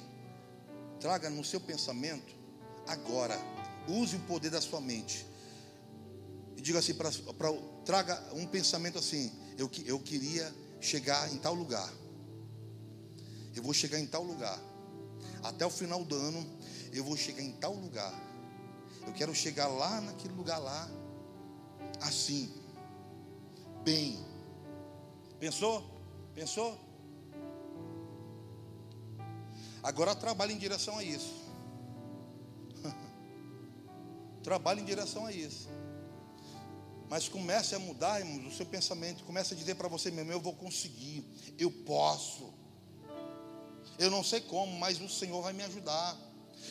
[1.01, 2.35] Traga no seu pensamento
[2.87, 3.39] agora.
[3.89, 5.27] Use o poder da sua mente.
[6.57, 7.11] E diga assim para
[7.85, 11.93] traga um pensamento assim, eu, eu queria chegar em tal lugar.
[13.57, 14.61] Eu vou chegar em tal lugar.
[15.43, 16.47] Até o final do ano,
[16.93, 18.15] eu vou chegar em tal lugar.
[19.07, 20.89] Eu quero chegar lá naquele lugar lá,
[22.03, 22.53] assim,
[23.83, 24.23] bem.
[25.41, 25.85] Pensou?
[26.35, 26.79] Pensou?
[29.83, 31.33] Agora trabalhe em direção a isso.
[34.43, 35.69] trabalhe em direção a isso.
[37.09, 39.25] Mas comece a mudar, irmãos, o seu pensamento.
[39.25, 41.25] Comece a dizer para você mesmo: eu vou conseguir,
[41.57, 42.53] eu posso.
[43.99, 46.17] Eu não sei como, mas o Senhor vai me ajudar.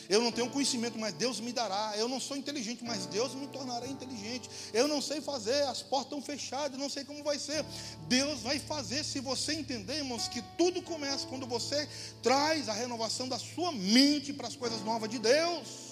[0.08, 1.94] Eu não tenho conhecimento, mas Deus me dará.
[1.96, 4.48] Eu não sou inteligente, mas Deus me tornará inteligente.
[4.72, 7.64] Eu não sei fazer, as portas estão fechadas, não sei como vai ser.
[8.06, 11.88] Deus vai fazer se você entender, irmãos, que tudo começa quando você
[12.22, 15.86] traz a renovação da sua mente para as coisas novas de Deus.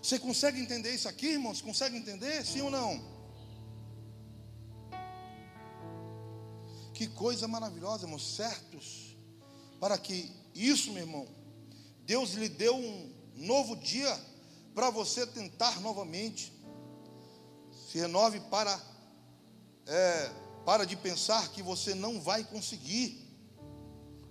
[0.00, 1.60] Você consegue entender isso aqui, irmãos?
[1.60, 2.44] Consegue entender?
[2.46, 3.15] Sim ou não?
[6.96, 9.18] Que coisa maravilhosa, irmãos, certos.
[9.78, 11.28] Para que isso, meu irmão,
[12.06, 14.18] Deus lhe deu um novo dia
[14.74, 16.50] para você tentar novamente.
[17.86, 18.80] Se renove para
[19.86, 20.32] é,
[20.64, 23.30] para de pensar que você não vai conseguir,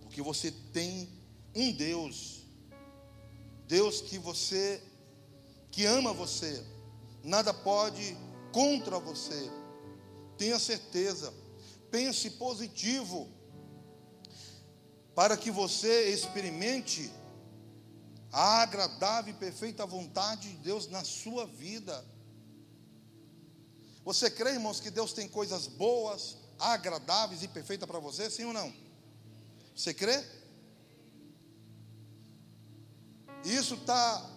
[0.02, 1.08] porque você tem
[1.54, 2.48] um Deus,
[3.68, 4.82] Deus que você
[5.70, 6.66] que ama você,
[7.24, 8.18] nada pode
[8.52, 9.52] contra você.
[10.36, 11.32] Tenha certeza,
[11.96, 13.30] pense positivo,
[15.16, 17.10] para que você experimente
[18.34, 22.04] a agradável e perfeita vontade de Deus na sua vida.
[24.04, 28.52] Você crê, irmãos, que Deus tem coisas boas, agradáveis e perfeitas para você, sim ou
[28.52, 28.74] não?
[29.74, 30.22] Você crê?
[33.46, 34.30] Isso está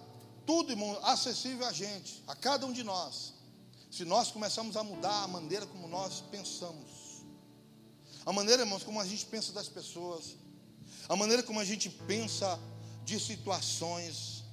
[0.47, 3.35] tudo, irmão, acessível a gente, a cada um de nós.
[3.90, 6.98] Se nós começarmos a mudar a maneira como nós pensamos,
[8.29, 10.37] a maneira, irmãos, como a gente pensa das pessoas,
[11.09, 12.61] a maneira como a gente pensa
[13.03, 14.45] de situações,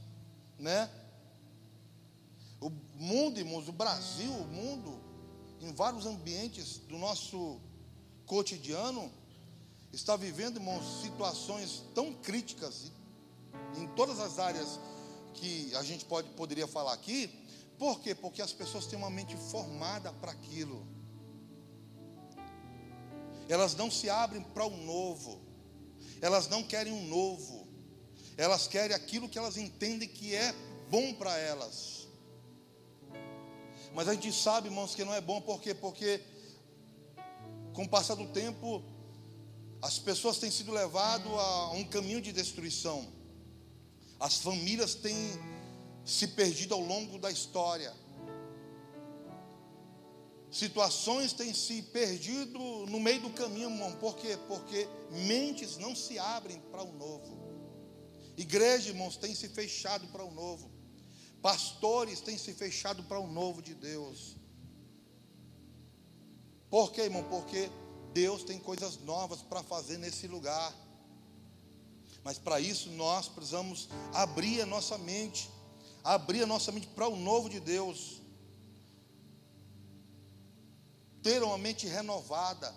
[0.57, 0.89] né?
[2.61, 4.97] O mundo, irmãos, o Brasil, o mundo,
[5.59, 7.59] em vários ambientes do nosso
[8.25, 9.11] cotidiano,
[9.91, 12.93] está vivendo, irmãos, situações tão críticas
[13.75, 14.79] em todas as áreas
[15.33, 17.29] que a gente pode, poderia falar aqui.
[17.77, 18.15] Por quê?
[18.15, 20.94] Porque as pessoas têm uma mente formada para aquilo.
[23.47, 25.41] Elas não se abrem para o novo.
[26.21, 27.67] Elas não querem um novo.
[28.37, 30.53] Elas querem aquilo que elas entendem que é
[30.89, 32.07] bom para elas.
[33.93, 35.73] Mas a gente sabe, irmãos, que não é bom, por quê?
[35.73, 36.21] Porque
[37.73, 38.83] com o passar do tempo,
[39.81, 43.07] as pessoas têm sido levadas a um caminho de destruição.
[44.19, 45.15] As famílias têm
[46.05, 47.93] se perdido ao longo da história.
[50.55, 53.91] Situações têm se perdido no meio do caminho, irmão.
[53.97, 54.39] Por quê?
[54.47, 57.37] Porque mentes não se abrem para o novo.
[58.37, 60.71] Igreja, irmãos, tem se fechado para o novo.
[61.41, 64.37] Pastores têm se fechado para o novo de Deus.
[66.69, 67.25] Por quê, irmão?
[67.29, 67.69] Porque
[68.13, 70.73] Deus tem coisas novas para fazer nesse lugar.
[72.23, 75.49] Mas para isso nós precisamos abrir a nossa mente,
[76.01, 78.23] abrir a nossa mente para o novo de Deus.
[81.25, 82.71] Ter uma mente renovada,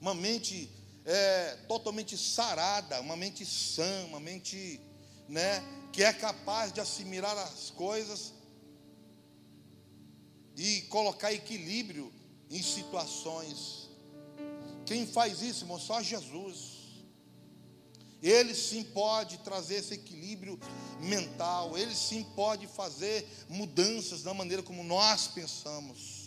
[0.00, 0.70] uma mente
[1.04, 4.80] é, totalmente sarada, uma mente sã, uma mente
[5.28, 5.60] né,
[5.92, 8.32] que é capaz de assimilar as coisas
[10.56, 12.12] e colocar equilíbrio
[12.48, 13.90] em situações.
[14.86, 15.80] Quem faz isso, irmão?
[15.80, 17.02] Só Jesus.
[18.22, 20.60] Ele sim pode trazer esse equilíbrio
[21.00, 26.21] mental, ele sim pode fazer mudanças na maneira como nós pensamos.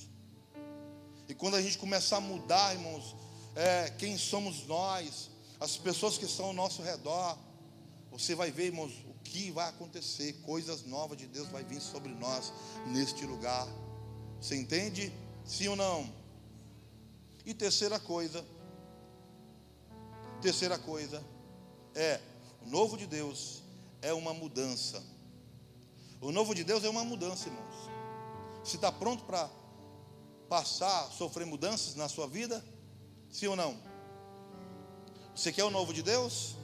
[1.28, 3.16] E quando a gente começar a mudar, irmãos,
[3.56, 7.38] é, quem somos nós, as pessoas que estão ao nosso redor,
[8.12, 12.14] você vai ver, irmãos, o que vai acontecer, coisas novas de Deus vai vir sobre
[12.14, 12.54] nós
[12.88, 13.68] neste lugar.
[14.40, 15.12] Você entende?
[15.44, 16.14] Sim ou não?
[17.46, 18.46] E terceira coisa,
[20.42, 21.24] terceira coisa
[21.94, 22.20] é
[22.66, 23.64] o novo de Deus
[24.02, 25.04] é uma mudança.
[26.22, 27.76] O novo de Deus é uma mudança, irmãos.
[28.64, 29.50] Você está pronto para
[30.50, 32.64] passar, sofrer mudanças na sua vida?
[33.30, 33.78] Sim ou não?
[35.36, 36.56] Você quer o novo de Deus?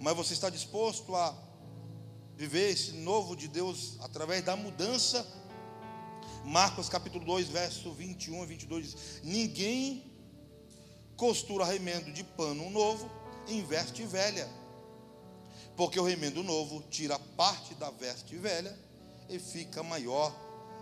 [0.00, 1.32] Mas você está disposto a
[2.36, 5.26] viver esse novo de Deus através da mudança?
[6.44, 10.12] Marcos capítulo 2, verso 21 e 22 diz: Ninguém
[11.16, 13.08] costura remendo de pano novo
[13.46, 14.48] em veste velha,
[15.76, 18.76] porque o remendo novo tira parte da veste velha
[19.28, 20.34] e fica maior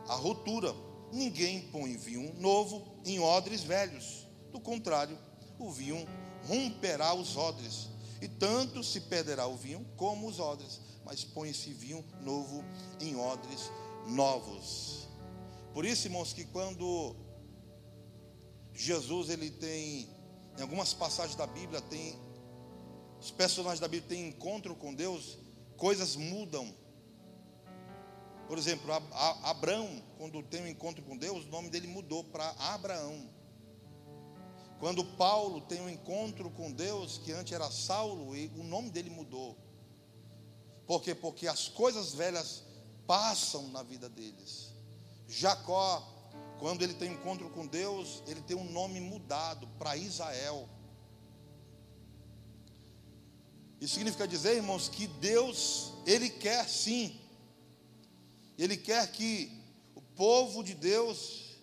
[0.09, 0.75] a rotura.
[1.13, 5.19] Ninguém põe vinho novo em odres velhos do contrário,
[5.59, 6.07] o vinho
[6.47, 7.89] romperá os odres,
[8.21, 12.65] e tanto se perderá o vinho como os odres, mas põe esse vinho novo
[13.01, 13.71] em odres
[14.07, 15.09] novos.
[15.73, 17.15] Por isso, irmãos, que quando
[18.75, 20.09] Jesus ele tem,
[20.59, 22.19] em algumas passagens da Bíblia, tem
[23.21, 25.39] os personagens da Bíblia têm encontro com Deus,
[25.77, 26.75] coisas mudam.
[28.51, 28.93] Por exemplo,
[29.45, 33.31] Abraão, quando tem um encontro com Deus, o nome dele mudou para Abraão.
[34.81, 39.09] Quando Paulo tem um encontro com Deus, que antes era Saulo, e o nome dele
[39.09, 39.57] mudou.
[40.85, 41.15] Por quê?
[41.15, 42.65] Porque as coisas velhas
[43.07, 44.75] passam na vida deles.
[45.29, 46.03] Jacó,
[46.59, 50.69] quando ele tem um encontro com Deus, ele tem um nome mudado para Israel.
[53.81, 57.20] Isso significa dizer, irmãos, que Deus, Ele quer sim,
[58.63, 59.51] Ele quer que
[59.95, 61.57] o povo de Deus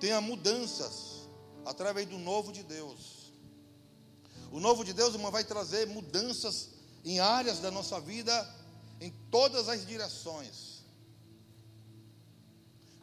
[0.00, 1.28] tenha mudanças
[1.66, 3.34] através do novo de Deus.
[4.50, 6.70] O novo de Deus, irmão, vai trazer mudanças
[7.04, 8.32] em áreas da nossa vida,
[8.98, 10.82] em todas as direções.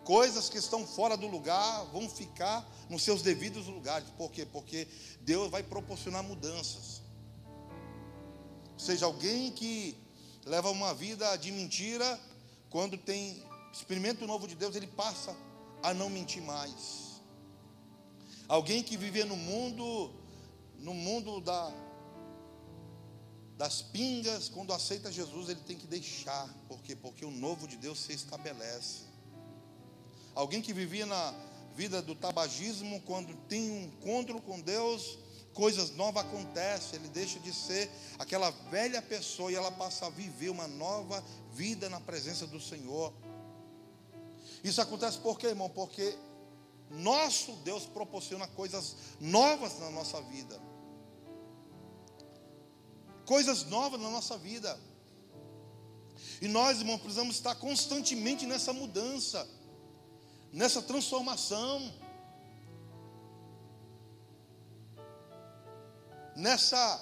[0.04, 4.08] Coisas que estão fora do lugar vão ficar nos seus devidos lugares.
[4.18, 4.44] Por quê?
[4.44, 4.88] Porque
[5.22, 7.04] Deus vai proporcionar mudanças.
[8.76, 9.96] Seja alguém que
[10.46, 12.20] leva uma vida de mentira,
[12.76, 15.34] quando tem experimenta o novo de Deus, ele passa
[15.82, 17.22] a não mentir mais.
[18.50, 20.12] Alguém que vivia no mundo,
[20.80, 21.72] no mundo da,
[23.58, 26.54] das pingas, quando aceita Jesus, ele tem que deixar.
[26.68, 26.98] Por quê?
[26.98, 29.04] Porque o novo de Deus se estabelece.
[30.34, 31.34] Alguém que vivia na
[31.76, 35.18] vida do tabagismo, quando tem um encontro com Deus,
[35.56, 37.90] coisas novas acontecem, ele deixa de ser
[38.20, 43.14] aquela velha pessoa e ela passa a viver uma nova vida na presença do Senhor.
[44.62, 45.70] Isso acontece por quê, irmão?
[45.70, 46.14] Porque
[46.92, 50.60] nosso Deus proporciona coisas novas na nossa vida.
[53.26, 54.78] Coisas novas na nossa vida.
[56.42, 59.48] E nós, irmãos, precisamos estar constantemente nessa mudança,
[60.52, 61.94] nessa transformação,
[66.36, 67.02] nessa,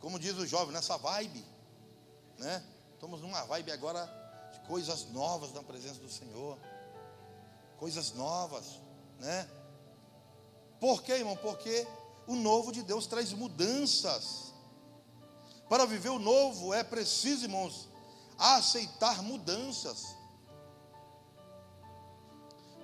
[0.00, 1.44] como diz o jovem, nessa vibe,
[2.38, 2.64] né?
[2.94, 4.06] Estamos numa vibe agora
[4.52, 6.58] de coisas novas na presença do Senhor
[7.82, 8.78] coisas novas,
[9.18, 9.50] né?
[10.78, 11.36] Por quê, irmão?
[11.36, 11.84] Porque
[12.28, 14.52] o novo de Deus traz mudanças.
[15.68, 17.88] Para viver o novo é preciso, irmãos,
[18.38, 20.14] aceitar mudanças.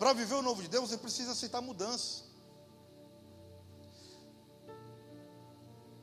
[0.00, 2.24] Para viver o novo de Deus, é preciso aceitar mudanças.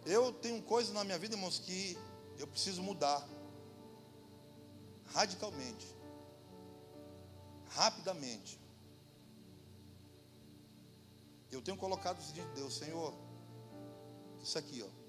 [0.05, 1.97] Eu tenho coisas na minha vida, irmãos, que
[2.37, 3.27] eu preciso mudar
[5.13, 5.87] radicalmente,
[7.69, 8.59] rapidamente.
[11.51, 13.13] Eu tenho colocado isso de Deus, Senhor.
[14.43, 15.05] Isso aqui, ó.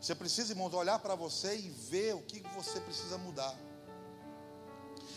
[0.00, 3.58] Você precisa, irmãos, olhar para você e ver o que você precisa mudar.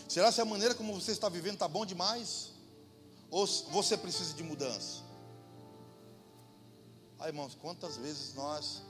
[0.08, 2.52] Será que a maneira como você está vivendo está bom demais?
[3.30, 5.07] Ou você precisa de mudança?
[7.18, 8.82] Ah, irmãos, quantas vezes nós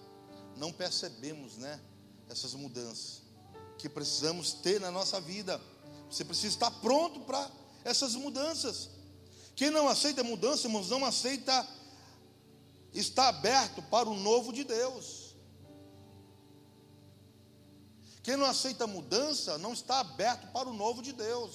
[0.57, 1.81] não percebemos, né?
[2.29, 3.23] Essas mudanças
[3.79, 5.61] que precisamos ter na nossa vida.
[6.11, 7.51] Você precisa estar pronto para
[7.85, 8.91] essas mudanças.
[9.55, 11.67] Quem não aceita mudança, irmãos, não aceita
[12.93, 15.35] está aberto para o novo de Deus.
[18.23, 21.55] Quem não aceita mudança não está aberto para o novo de Deus.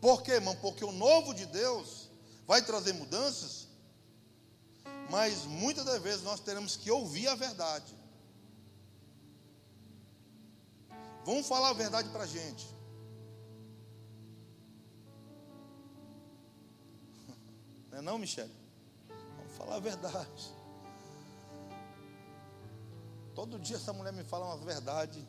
[0.00, 0.56] Por quê, irmão?
[0.56, 2.10] Porque o novo de Deus
[2.46, 3.68] vai trazer mudanças,
[5.10, 7.94] mas muitas das vezes nós teremos que ouvir a verdade.
[11.24, 12.66] Vamos falar a verdade para a gente.
[17.90, 18.52] Não é não, Michele?
[19.38, 20.52] Vamos falar a verdade.
[23.34, 25.26] Todo dia essa mulher me fala uma verdade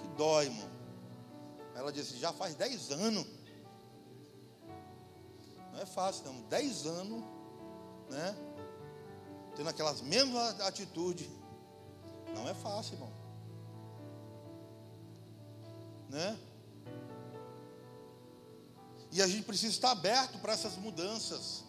[0.00, 0.70] que dói, irmão.
[1.74, 3.26] Ela disse, já faz 10 anos.
[5.72, 6.40] Não é fácil, não.
[6.42, 7.24] 10 anos,
[8.10, 8.47] né?
[9.58, 11.28] Tendo aquelas mesmas atitudes.
[12.32, 13.12] Não é fácil, irmão.
[16.08, 16.38] Né?
[19.10, 21.64] E a gente precisa estar aberto para essas mudanças.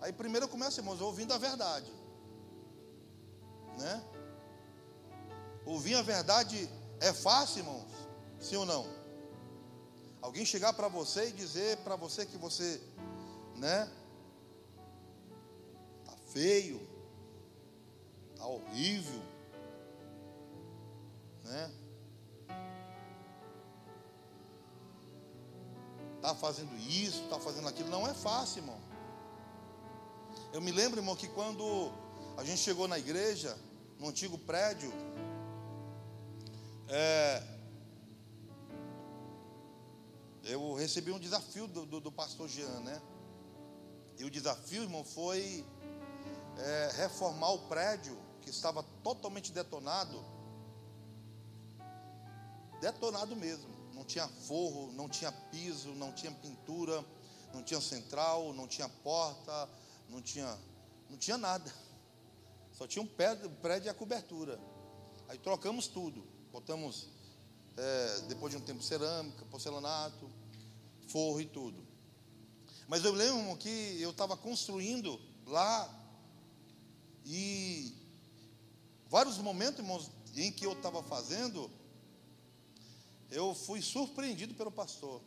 [0.00, 1.92] Aí primeiro eu começo, irmãos, ouvindo a verdade.
[3.78, 4.02] Né?
[5.64, 6.68] Ouvir a verdade
[6.98, 7.86] é fácil, irmãos?
[8.40, 8.84] Sim ou não?
[10.20, 12.82] Alguém chegar para você e dizer para você que você,
[13.54, 13.88] né?
[16.32, 16.80] Feio,
[18.36, 19.22] tá horrível,
[21.44, 21.70] né?
[26.22, 28.78] Tá fazendo isso, tá fazendo aquilo, não é fácil, irmão.
[30.52, 31.90] Eu me lembro, irmão, que quando
[32.36, 33.56] a gente chegou na igreja,
[33.98, 34.92] no antigo prédio,
[36.88, 37.42] é,
[40.44, 43.00] eu recebi um desafio do, do, do, pastor Jean, né?
[44.18, 45.64] E o desafio, irmão, foi
[46.60, 50.24] é, reformar o prédio que estava totalmente detonado.
[52.80, 53.68] Detonado mesmo.
[53.94, 57.04] Não tinha forro, não tinha piso, não tinha pintura,
[57.52, 59.68] não tinha central, não tinha porta,
[60.08, 60.58] não tinha,
[61.08, 61.72] não tinha nada.
[62.72, 64.58] Só tinha um prédio e a cobertura.
[65.28, 66.26] Aí trocamos tudo.
[66.50, 67.08] Botamos,
[67.76, 70.30] é, depois de um tempo, cerâmica, porcelanato,
[71.08, 71.86] forro e tudo.
[72.88, 75.99] Mas eu lembro que eu estava construindo lá
[77.24, 77.94] e
[79.08, 81.70] vários momentos, irmãos, em que eu estava fazendo,
[83.30, 85.20] eu fui surpreendido pelo pastor.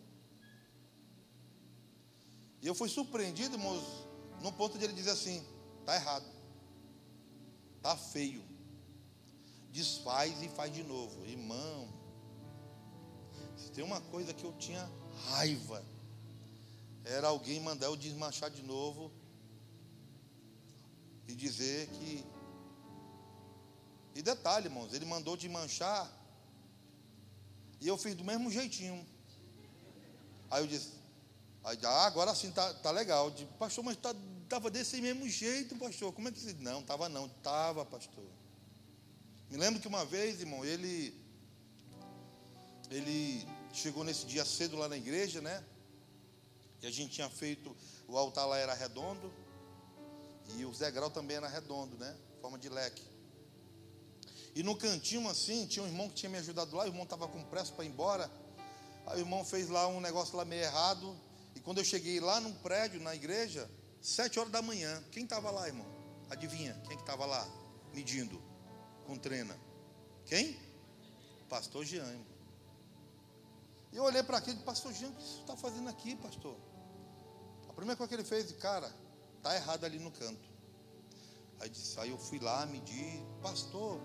[2.62, 3.84] E eu fui surpreendido, irmãos,
[4.42, 5.44] no ponto de ele dizer assim:
[5.82, 6.26] está errado,
[7.78, 8.44] está feio,
[9.72, 11.26] desfaz e faz de novo.
[11.26, 11.90] Irmão,
[13.58, 14.90] se tem uma coisa que eu tinha
[15.30, 15.84] raiva,
[17.04, 19.12] era alguém mandar eu desmanchar de novo
[21.28, 22.26] e dizer que.
[24.16, 26.12] E detalhe, irmãos, ele mandou desmanchar
[27.82, 29.06] e eu fiz do mesmo jeitinho.
[30.52, 30.92] Aí eu disse,
[31.64, 33.34] ah, agora sim tá, tá legal.
[33.58, 34.14] Pastor, mas tá
[34.54, 36.14] estava desse mesmo jeito, pastor.
[36.14, 36.54] Como é que você.
[36.60, 38.24] Não, estava não, estava, pastor.
[39.50, 41.14] Me lembro que uma vez, irmão, ele.
[42.92, 45.64] Ele chegou nesse dia cedo lá na igreja, né?
[46.82, 47.76] E a gente tinha feito.
[48.08, 49.34] O altar lá era redondo.
[50.58, 52.16] E o degrau também era redondo, né?
[52.42, 53.04] Forma de leque.
[54.56, 57.28] E no cantinho assim, tinha um irmão que tinha me ajudado lá, o irmão estava
[57.28, 58.30] com pressa para ir embora.
[59.08, 61.18] Aí o irmão fez lá um negócio lá meio errado.
[61.56, 63.70] E quando eu cheguei lá num prédio, na igreja,
[64.04, 65.02] Sete horas da manhã.
[65.14, 65.86] Quem estava lá, irmão?
[66.30, 66.74] Adivinha?
[66.86, 67.48] Quem que estava lá?
[67.94, 68.44] Medindo.
[69.08, 69.58] Com trena.
[70.26, 70.60] Quem?
[71.48, 72.06] Pastor Jean.
[72.06, 72.26] Irmão.
[73.94, 76.58] E eu olhei para aquele pastor Jean, o que você está fazendo aqui, pastor?
[77.70, 78.94] A primeira coisa que ele fez, cara,
[79.44, 80.50] tá errado ali no canto.
[81.60, 84.02] Aí, disse, aí eu fui lá, medi, pastor,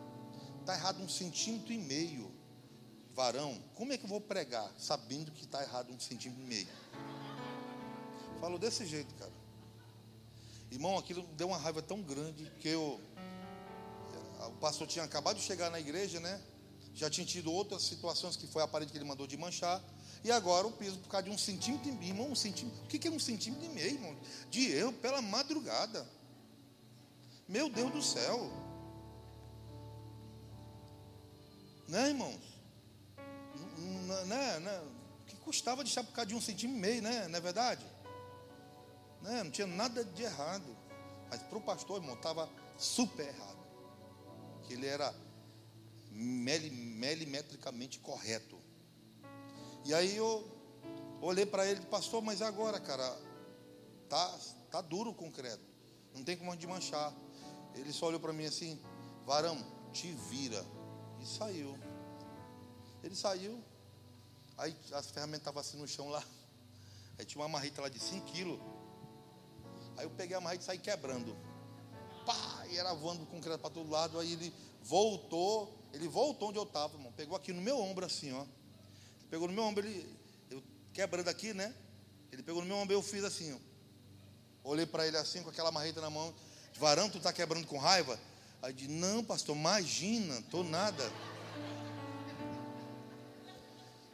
[0.66, 2.36] tá errado um centímetro e meio.
[3.14, 6.68] Varão, como é que eu vou pregar sabendo que está errado um centímetro e meio?
[8.40, 9.32] Falou desse jeito, cara.
[10.70, 13.00] Irmão, aquilo deu uma raiva tão grande que eu.
[14.48, 16.40] O pastor tinha acabado de chegar na igreja, né?
[16.94, 19.82] Já tinha tido outras situações que foi a parede que ele mandou de manchar.
[20.24, 22.10] E agora o piso por causa de um centímetro e meio.
[22.10, 22.82] Irmão, um centímetro.
[22.82, 24.16] O que é um centímetro e meio, irmão?
[24.50, 26.06] De erro pela madrugada.
[27.48, 28.50] Meu Deus do céu.
[31.88, 32.40] Né, irmãos?
[34.26, 34.80] Né, né?
[35.22, 37.28] O que custava deixar por causa de um centímetro e meio, né?
[37.28, 37.86] Não é verdade?
[39.22, 39.42] Né?
[39.42, 40.76] Não tinha nada de errado.
[41.30, 43.58] Mas para o pastor, irmão, estava super errado.
[44.64, 45.14] Que ele era
[46.10, 48.57] milimetricamente correto.
[49.88, 50.46] E aí eu
[51.22, 53.18] olhei para ele, pastor, mas agora, cara,
[54.06, 54.38] tá,
[54.70, 55.64] tá duro o concreto.
[56.14, 57.10] Não tem como manchar.
[57.74, 58.78] Ele só olhou para mim assim,
[59.24, 59.56] varão,
[59.90, 60.62] te vira.
[61.22, 61.74] E saiu.
[63.02, 63.64] Ele saiu.
[64.58, 66.22] Aí as ferramentas estavam assim no chão lá.
[67.18, 68.60] Aí tinha uma marrita lá de 5 quilos.
[69.96, 71.34] Aí eu peguei a marreta e saí quebrando.
[72.70, 74.18] e era voando concreto para todo lado.
[74.18, 77.10] Aí ele voltou, ele voltou onde eu estava, irmão.
[77.12, 78.44] Pegou aqui no meu ombro assim, ó.
[79.30, 80.08] Pegou no meu ombro, ele,
[80.50, 80.62] eu
[80.92, 81.74] quebrando aqui, né?
[82.32, 83.58] Ele pegou no meu ombro, eu fiz assim, ó.
[84.70, 86.34] Olhei para ele assim, com aquela marreta na mão.
[86.76, 88.18] Varão, tu está quebrando com raiva?
[88.62, 91.10] Aí disse, não, pastor, imagina, tô nada.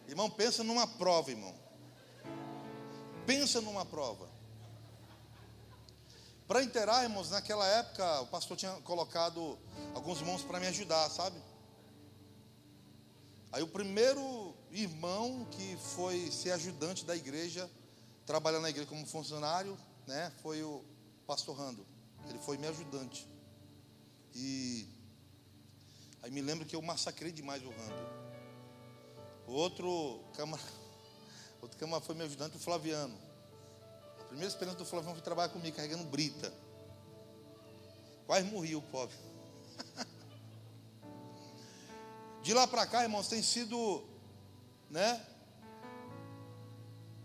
[0.09, 1.55] Irmão, pensa numa prova, irmão.
[3.27, 4.29] Pensa numa prova.
[6.47, 9.59] Para inteirar, irmãos, naquela época o pastor tinha colocado
[9.95, 11.41] alguns irmãos para me ajudar, sabe?
[13.51, 17.70] Aí o primeiro irmão que foi ser ajudante da igreja,
[18.27, 20.85] trabalhando na igreja como funcionário, né, foi o
[21.27, 21.87] pastor Rando.
[22.29, 23.29] Ele foi meu ajudante.
[24.35, 24.87] E
[26.22, 28.25] aí me lembro que eu massacrei demais o Rando.
[29.47, 30.68] O outro camarada,
[31.62, 33.16] outro camarada foi meu ajudante, o Flaviano.
[34.20, 36.53] A primeira experiência do Flaviano foi trabalhar comigo, carregando brita.
[38.27, 39.14] Quase morri o pobre.
[42.43, 44.03] De lá para cá, irmãos, tem sido,
[44.91, 45.24] né?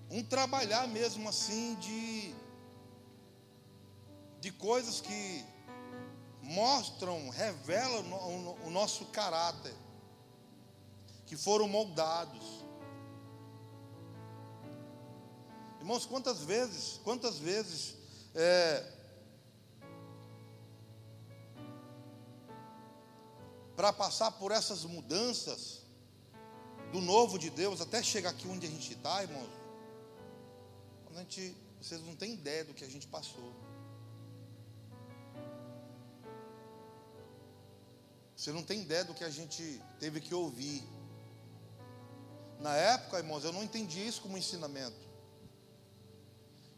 [0.10, 2.36] Um trabalhar mesmo assim de
[4.40, 5.46] de coisas que
[6.42, 8.06] mostram, revelam
[8.66, 9.76] o nosso caráter,
[11.26, 12.66] que foram moldados.
[15.80, 17.96] Irmãos, quantas vezes, quantas vezes
[18.34, 18.94] é,
[23.76, 25.79] para passar por essas mudanças
[26.92, 29.50] do novo de Deus até chegar aqui onde a gente está, irmãos,
[31.16, 33.54] a gente, vocês não têm ideia do que a gente passou.
[38.36, 40.82] Você não tem ideia do que a gente teve que ouvir.
[42.60, 45.10] Na época, irmãos, eu não entendi isso como ensinamento.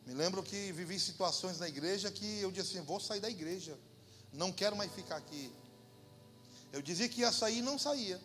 [0.05, 3.77] Me lembro que vivi situações na igreja que eu disse assim: vou sair da igreja,
[4.33, 5.53] não quero mais ficar aqui.
[6.73, 8.19] Eu dizia que ia sair e não saía.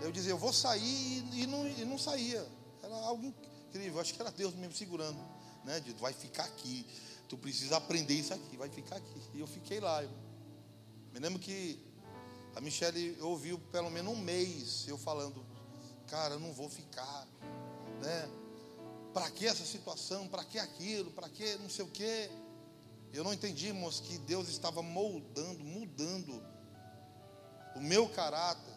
[0.00, 2.46] Eu dizia, eu vou sair e não, e não saía.
[2.82, 5.18] Era algo incrível, acho que era Deus mesmo segurando.
[5.64, 5.80] Né?
[5.80, 6.86] De, vai ficar aqui,
[7.28, 9.22] tu precisa aprender isso aqui, vai ficar aqui.
[9.34, 10.02] E eu fiquei lá.
[10.02, 10.18] Irmão.
[11.12, 11.78] Me lembro que
[12.54, 15.44] a Michelle ouviu pelo menos um mês eu falando,
[16.06, 17.26] cara, eu não vou ficar,
[18.02, 18.28] né?
[19.12, 20.26] Para que essa situação?
[20.26, 21.10] Para que aquilo?
[21.10, 22.30] Para que não sei o quê?
[23.12, 26.42] Eu não entendi, irmãos, que Deus estava moldando, mudando
[27.76, 28.71] o meu caráter,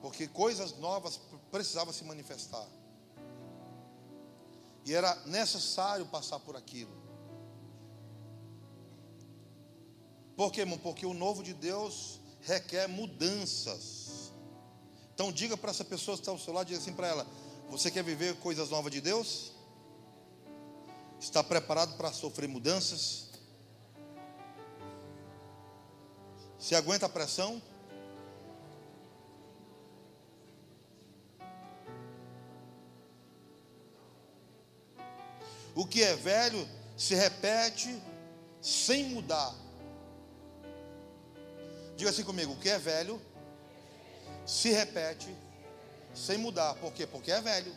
[0.00, 1.20] porque coisas novas
[1.50, 2.66] precisavam se manifestar,
[4.84, 6.96] e era necessário passar por aquilo.
[10.36, 10.78] Por quê, irmão?
[10.78, 14.32] Porque o novo de Deus requer mudanças.
[15.12, 17.26] Então diga para essa pessoa que está ao seu lado, diga assim para ela:
[17.70, 19.52] Você quer viver coisas novas de Deus?
[21.20, 23.30] Está preparado para sofrer mudanças?
[26.58, 27.60] Se aguenta a pressão?
[35.78, 38.02] O que é velho se repete
[38.60, 39.54] sem mudar.
[41.96, 43.22] Diga assim comigo: o que é velho
[44.44, 45.32] se repete
[46.12, 46.74] sem mudar.
[46.74, 47.06] Por quê?
[47.06, 47.72] Porque é velho.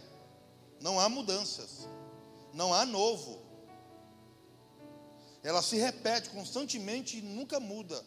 [0.81, 1.87] Não há mudanças.
[2.51, 3.39] Não há novo.
[5.43, 8.03] Ela se repete constantemente e nunca muda.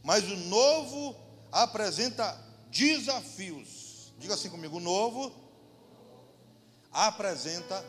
[0.00, 1.16] Mas o novo
[1.50, 4.12] apresenta desafios.
[4.18, 5.32] Diga assim comigo: o novo
[6.92, 7.84] apresenta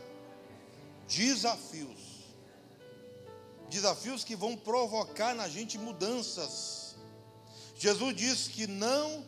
[1.08, 2.12] desafios
[3.72, 4.24] desafios.
[4.24, 6.96] Que vão provocar na gente mudanças.
[7.78, 9.26] Jesus disse que não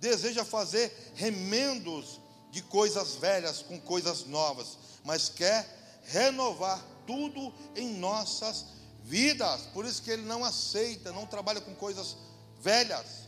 [0.00, 8.66] deseja fazer remendos de coisas velhas com coisas novas, mas quer renovar tudo em nossas
[9.04, 9.62] vidas.
[9.72, 12.16] Por isso que ele não aceita, não trabalha com coisas
[12.60, 13.21] velhas.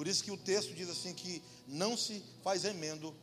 [0.00, 3.14] Por isso que o texto diz assim que não se faz remendo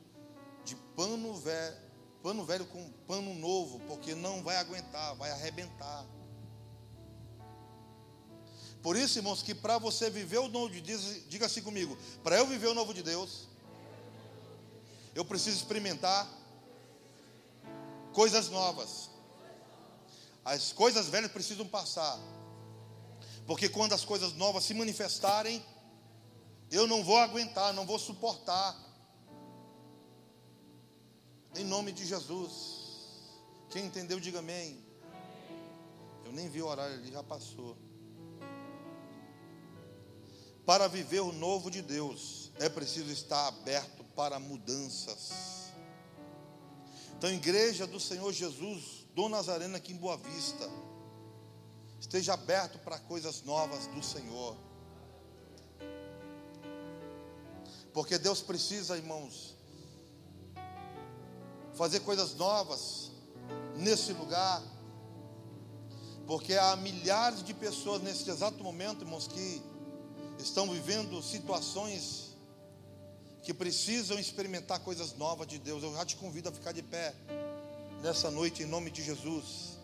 [0.64, 1.76] de pano velho
[2.22, 6.06] pano velho com pano novo, porque não vai aguentar, vai arrebentar.
[8.84, 12.38] Por isso, irmãos, que para você viver o novo de Deus, diga assim comigo: para
[12.38, 13.48] eu viver o novo de Deus,
[15.16, 16.32] eu preciso experimentar
[18.14, 19.10] coisas novas.
[20.46, 22.20] As coisas velhas precisam passar,
[23.48, 25.66] porque quando as coisas novas se manifestarem,
[26.72, 28.76] eu não vou aguentar, não vou suportar.
[31.56, 32.78] Em nome de Jesus.
[33.70, 34.84] Quem entendeu, diga amém.
[36.26, 37.78] Eu nem vi o horário ali, já passou.
[40.66, 45.72] Para viver o novo de Deus, é preciso estar aberto para mudanças.
[47.18, 50.70] Então, igreja do Senhor Jesus, do Nazareno aqui em Boa Vista,
[52.00, 54.56] esteja aberto para coisas novas do Senhor.
[57.98, 59.56] Porque Deus precisa, irmãos,
[61.74, 63.10] fazer coisas novas
[63.76, 64.62] nesse lugar.
[66.28, 69.64] Porque há milhares de pessoas nesse exato momento, irmãos, que
[70.38, 72.36] estão vivendo situações
[73.42, 75.82] que precisam experimentar coisas novas de Deus.
[75.82, 77.16] Eu já te convido a ficar de pé
[78.04, 79.77] nessa noite em nome de Jesus.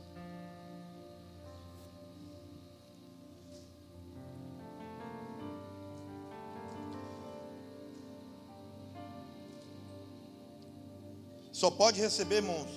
[11.54, 12.68] Só pode receber, irmãos,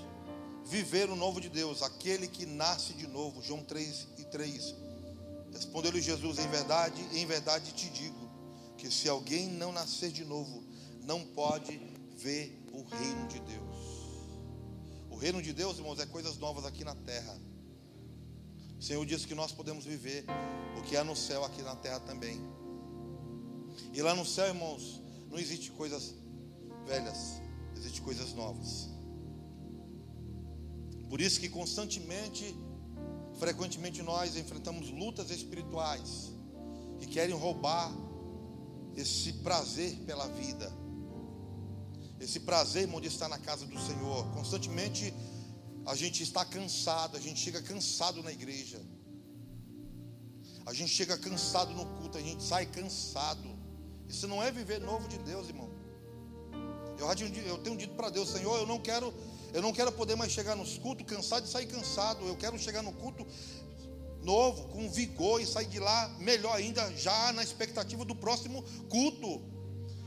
[0.67, 3.43] viver o novo de Deus, aquele que nasce de novo.
[3.43, 4.75] João 3 e 3.
[5.51, 8.31] Respondeu-lhe Jesus: Em verdade, em verdade te digo,
[8.77, 10.63] que se alguém não nascer de novo,
[11.03, 11.81] não pode
[12.19, 13.77] ver o reino de Deus.
[15.11, 17.41] O reino de Deus, irmãos, é coisas novas aqui na terra.
[18.79, 20.27] O Senhor disse que nós podemos viver
[20.79, 22.39] o que há no céu aqui na terra também.
[23.95, 25.01] E lá no céu, irmãos,
[25.31, 26.15] não existe coisas
[26.87, 27.41] velhas,
[27.77, 28.89] existe coisas novas.
[31.09, 32.57] Por isso que constantemente,
[33.39, 36.33] frequentemente nós enfrentamos lutas espirituais
[36.99, 37.93] que querem roubar
[38.97, 40.73] esse prazer pela vida.
[42.19, 44.33] Esse prazer, irmão, de estar na casa do Senhor.
[44.33, 45.13] Constantemente
[45.85, 48.81] a gente está cansado, a gente chega cansado na igreja.
[50.65, 53.49] A gente chega cansado no culto, a gente sai cansado.
[54.09, 55.76] Isso não é viver novo de Deus, irmão.
[56.99, 59.13] Eu, tenho dito para Deus, Senhor, eu não quero,
[59.53, 62.27] eu não quero poder mais chegar nos cultos cansado e sair cansado.
[62.27, 63.27] Eu quero chegar no culto
[64.23, 69.41] novo, com vigor e sair de lá melhor ainda, já na expectativa do próximo culto.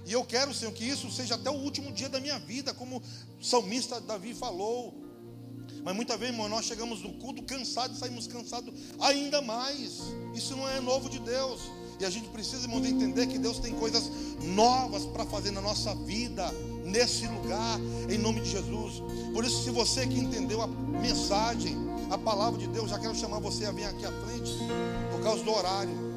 [0.05, 2.97] E eu quero, Senhor, que isso seja até o último dia da minha vida, como
[2.97, 4.93] o salmista Davi falou.
[5.83, 9.99] Mas muitas vezes, irmão, nós chegamos no culto cansados e saímos cansados ainda mais.
[10.33, 11.61] Isso não é novo de Deus.
[11.99, 14.09] E a gente precisa, irmãos, entender que Deus tem coisas
[14.41, 16.49] novas para fazer na nossa vida,
[16.85, 19.01] nesse lugar, em nome de Jesus.
[19.33, 21.77] Por isso, se você que entendeu a mensagem,
[22.09, 24.51] a palavra de Deus, já quero chamar você a vir aqui à frente,
[25.11, 26.09] por causa do horário.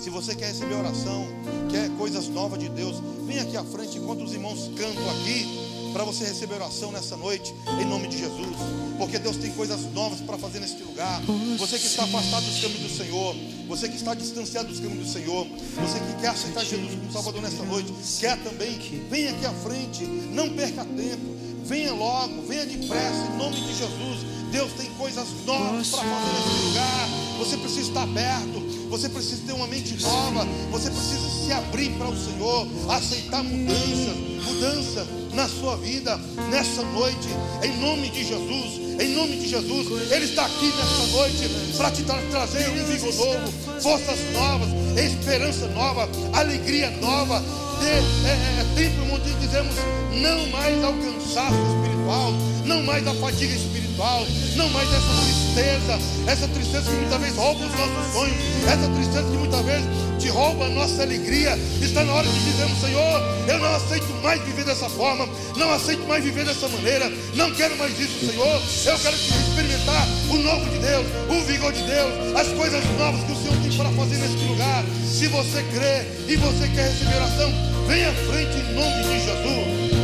[0.00, 1.26] Se você quer receber oração,
[1.70, 2.96] quer coisas novas de Deus,
[3.26, 7.54] vem aqui à frente enquanto os irmãos cantam aqui para você receber oração nessa noite,
[7.80, 8.56] em nome de Jesus,
[8.98, 11.22] porque Deus tem coisas novas para fazer neste lugar.
[11.56, 13.34] Você que está afastado dos caminhos do Senhor,
[13.66, 15.46] você que está distanciado dos caminhos do Senhor,
[15.80, 18.78] você que quer aceitar Jesus como Salvador nesta noite, quer também,
[19.10, 21.34] venha aqui à frente, não perca tempo,
[21.64, 24.34] venha logo, venha depressa, em nome de Jesus.
[24.50, 27.08] Deus tem coisas novas para fazer nesse lugar.
[27.38, 32.08] Você precisa estar aberto, você precisa ter uma mente nova, você precisa se abrir para
[32.08, 36.18] o Senhor, aceitar mudanças, mudança na sua vida
[36.48, 37.28] nessa noite,
[37.62, 38.84] em nome de Jesus.
[39.00, 43.12] Em nome de Jesus, Ele está aqui nessa noite para te tra trazer um vigor
[43.14, 47.42] novo, forças novas, esperança nova, alegria nova.
[47.80, 49.74] De, é, é, é tempo onde dizemos
[50.12, 52.32] não mais ao cansaço espiritual,
[52.64, 53.52] não mais à fadiga
[53.94, 54.26] espiritual,
[54.56, 58.36] não mais essa tristeza, essa tristeza que muitas vezes rouba os nossos sonhos,
[58.66, 59.86] essa tristeza que muitas vezes
[60.18, 61.56] te rouba a nossa alegria.
[61.80, 66.06] Está na hora de dizermos, Senhor, eu não aceito mais viver dessa forma, não aceito
[66.06, 68.62] mais viver dessa maneira, não quero mais isso, Senhor.
[68.84, 73.32] Eu quero experimentar o novo de Deus, o vigor de Deus, as coisas novas que
[73.32, 74.84] o Senhor tem para fazer neste lugar.
[75.06, 77.52] Se você crê e você quer receber oração,
[77.86, 80.03] venha à frente em nome de Jesus.